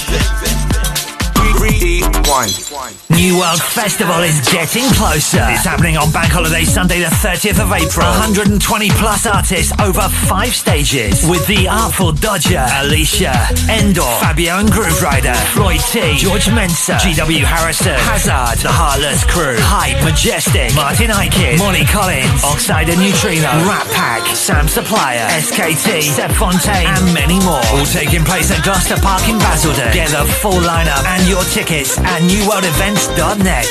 New 3.10 3.36
World 3.36 3.60
Festival 3.60 4.24
is 4.24 4.40
getting 4.48 4.88
closer. 4.96 5.44
It's 5.52 5.68
happening 5.68 5.98
on 5.98 6.08
Bank 6.12 6.32
Holiday 6.32 6.64
Sunday, 6.64 7.00
the 7.04 7.12
30th 7.20 7.60
of 7.60 7.68
April. 7.76 8.08
120 8.08 8.56
plus 8.96 9.28
artists 9.28 9.76
over 9.84 10.08
five 10.32 10.56
stages 10.56 11.28
with 11.28 11.44
the 11.48 11.68
Artful 11.68 12.14
Dodger, 12.14 12.64
Alicia, 12.80 13.36
Endor, 13.68 14.08
Fabio 14.24 14.64
and 14.64 14.70
Grooverider, 14.72 15.36
Floyd 15.52 15.84
T, 15.92 16.16
George 16.16 16.48
Mensa, 16.48 16.96
GW 16.96 17.44
Harrison, 17.44 18.00
Hazard, 18.08 18.64
The 18.64 18.72
Heartless 18.72 19.28
Crew, 19.28 19.60
Hype, 19.60 20.00
Majestic, 20.08 20.72
Martin 20.80 21.12
Ikin, 21.12 21.60
Molly 21.60 21.84
Collins, 21.84 22.40
Oxide 22.48 22.88
and 22.88 23.04
Neutrino, 23.04 23.52
Rat 23.68 23.84
Pack, 23.92 24.24
Sam 24.32 24.72
Supplier, 24.72 25.28
SKT, 25.44 26.08
Seb 26.08 26.32
Fontaine, 26.40 26.88
and 26.88 27.04
many 27.12 27.36
more. 27.44 27.60
All 27.76 27.84
taking 27.84 28.24
place 28.24 28.48
at 28.48 28.64
Gloucester 28.64 28.96
Park 29.04 29.28
in 29.28 29.36
Basildon. 29.44 29.92
Get 29.92 30.16
the 30.16 30.24
full 30.40 30.64
lineup 30.64 31.04
and 31.04 31.28
your 31.28 31.44
tickets 31.50 31.98
at 32.00 32.22
newworldevents.net. 32.22 33.66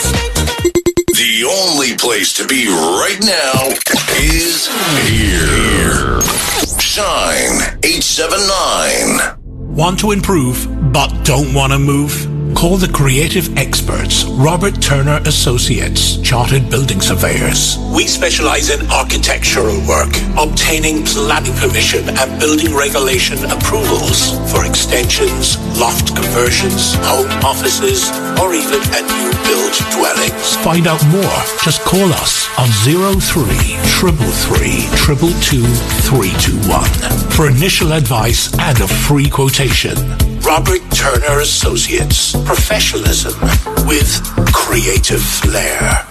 The 1.15 1.45
only 1.45 1.97
place 1.97 2.33
to 2.35 2.47
be 2.47 2.67
right 2.67 3.19
now 3.21 3.69
is 4.19 4.67
here. 5.09 6.21
Shine 6.81 7.79
879. 7.85 9.77
Want 9.77 9.99
to 10.01 10.11
improve 10.11 10.67
but 10.93 11.09
don't 11.25 11.55
want 11.55 11.73
to 11.73 11.79
move? 11.79 12.38
Call 12.55 12.77
the 12.77 12.91
creative 12.93 13.57
experts, 13.57 14.25
Robert 14.25 14.81
Turner 14.83 15.21
Associates, 15.27 16.17
Chartered 16.19 16.69
Building 16.71 17.01
Surveyors. 17.01 17.79
We 17.95 18.07
specialize 18.07 18.71
in 18.71 18.91
architectural 18.91 19.79
work, 19.87 20.11
obtaining 20.37 21.05
planning 21.05 21.55
permission 21.55 22.09
and 22.09 22.41
building 22.41 22.75
regulation 22.75 23.39
approvals 23.51 24.39
for 24.51 24.67
extensions, 24.67 25.59
loft 25.79 26.15
conversions, 26.15 26.95
home 27.07 27.31
offices, 27.45 28.11
or 28.43 28.55
even 28.55 28.81
a 28.95 29.01
new 29.07 29.31
build 29.47 29.75
dwellings. 29.95 30.57
Find 30.63 30.87
out 30.87 31.03
more. 31.15 31.39
Just 31.63 31.83
call 31.83 32.11
us 32.19 32.49
on 32.59 32.69
03 32.85 33.45
333 34.03 34.89
222 34.99 35.63
321 36.11 37.31
for 37.31 37.49
initial 37.49 37.93
advice 37.93 38.53
and 38.59 38.81
a 38.81 38.89
free 38.89 39.29
quotation. 39.31 39.95
Robert 40.49 40.81
Turner 40.93 41.41
Associates. 41.41 42.33
Professionalism 42.47 43.39
with 43.87 44.25
creative 44.55 45.21
flair. 45.21 46.07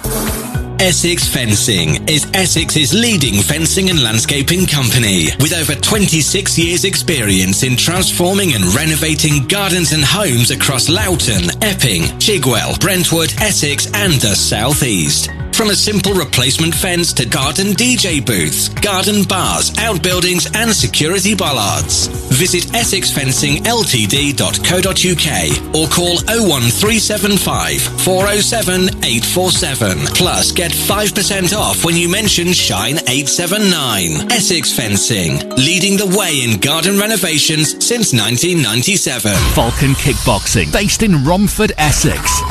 Essex 0.80 1.28
Fencing 1.28 2.08
is 2.08 2.30
Essex's 2.36 2.94
leading 2.94 3.42
fencing 3.42 3.90
and 3.90 4.04
landscaping 4.04 4.68
company 4.68 5.30
with 5.40 5.54
over 5.54 5.74
26 5.74 6.56
years 6.60 6.86
experience 6.86 7.64
in 7.64 7.76
transforming 7.76 8.54
and 8.54 8.64
renovating 8.76 9.48
gardens 9.48 9.92
and 9.92 10.04
homes 10.06 10.52
across 10.52 10.88
Loughton, 10.88 11.50
Epping, 11.64 12.04
Chigwell, 12.20 12.80
Brentwood, 12.80 13.34
Essex 13.42 13.92
and 13.96 14.14
the 14.22 14.36
South 14.36 14.84
East. 14.84 15.32
From 15.58 15.72
a 15.72 15.76
simple 15.76 16.14
replacement 16.14 16.76
fence 16.76 17.12
to 17.14 17.26
garden 17.26 17.74
DJ 17.74 18.24
booths, 18.24 18.70
garden 18.70 19.24
bars, 19.24 19.76
outbuildings 19.80 20.46
and 20.54 20.72
security 20.72 21.34
bollards. 21.34 22.06
Visit 22.30 22.66
essexfencingltd.co.uk 22.74 25.74
or 25.74 25.88
call 25.90 26.22
01375 26.30 27.82
407 27.82 29.04
847. 29.04 29.98
Plus 30.14 30.52
get 30.52 30.72
5% 30.72 31.58
off 31.58 31.84
when 31.84 31.98
you 31.98 32.08
mention 32.08 32.54
Shine 32.54 33.00
879. 33.10 34.32
Essex 34.32 34.72
Fencing, 34.72 35.40
leading 35.56 35.98
the 35.98 36.06
way 36.16 36.44
in 36.44 36.60
garden 36.60 37.00
renovations 37.00 37.84
since 37.84 38.14
1997. 38.14 39.34
Falcon 39.56 39.96
Kickboxing, 39.96 40.72
based 40.72 41.02
in 41.02 41.26
Romford, 41.26 41.72
Essex. 41.80 42.44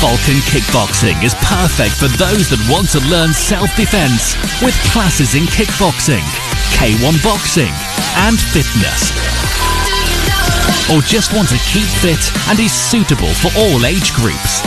Falcon 0.00 0.40
Kickboxing 0.48 1.20
is 1.22 1.34
perfect 1.44 1.92
for 1.92 2.08
those 2.16 2.48
that 2.48 2.56
want 2.72 2.88
to 2.96 3.00
learn 3.12 3.36
self-defense 3.36 4.32
with 4.64 4.72
classes 4.96 5.36
in 5.36 5.44
kickboxing, 5.52 6.24
K1 6.72 7.20
boxing 7.20 7.68
and 8.24 8.40
fitness. 8.40 9.12
Or 10.88 11.04
just 11.04 11.36
want 11.36 11.52
to 11.52 11.60
keep 11.68 11.84
fit 12.00 12.32
and 12.48 12.56
is 12.56 12.72
suitable 12.72 13.28
for 13.44 13.52
all 13.60 13.84
age 13.84 14.16
groups. 14.16 14.64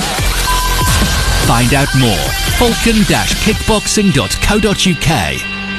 Find 1.49 1.73
out 1.73 1.89
more 1.97 2.29
falcon-kickboxing.co.uk 2.61 5.09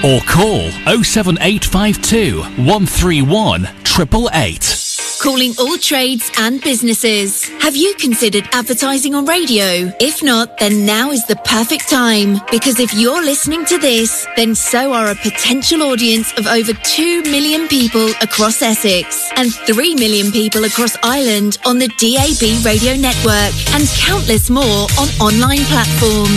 or 0.02 0.18
call 0.26 0.66
07852 0.98 2.42
131 2.66 3.70
888. 3.86 4.83
Calling 5.24 5.54
all 5.58 5.78
trades 5.78 6.30
and 6.36 6.60
businesses. 6.60 7.48
Have 7.62 7.74
you 7.74 7.94
considered 7.94 8.46
advertising 8.52 9.14
on 9.14 9.24
radio? 9.24 9.90
If 9.98 10.22
not, 10.22 10.58
then 10.58 10.84
now 10.84 11.12
is 11.12 11.24
the 11.24 11.36
perfect 11.36 11.88
time. 11.88 12.42
Because 12.50 12.78
if 12.78 12.92
you're 12.92 13.24
listening 13.24 13.64
to 13.64 13.78
this, 13.78 14.26
then 14.36 14.54
so 14.54 14.92
are 14.92 15.08
a 15.08 15.14
potential 15.14 15.82
audience 15.82 16.30
of 16.36 16.46
over 16.46 16.74
2 16.74 17.22
million 17.22 17.68
people 17.68 18.10
across 18.20 18.60
Essex 18.60 19.30
and 19.36 19.50
3 19.50 19.94
million 19.94 20.30
people 20.30 20.64
across 20.64 20.94
Ireland 21.02 21.56
on 21.64 21.78
the 21.78 21.88
DAB 21.96 22.62
radio 22.62 22.94
network 22.94 23.54
and 23.72 23.88
countless 23.96 24.50
more 24.50 24.86
on 25.00 25.08
online 25.24 25.64
platforms. 25.72 26.28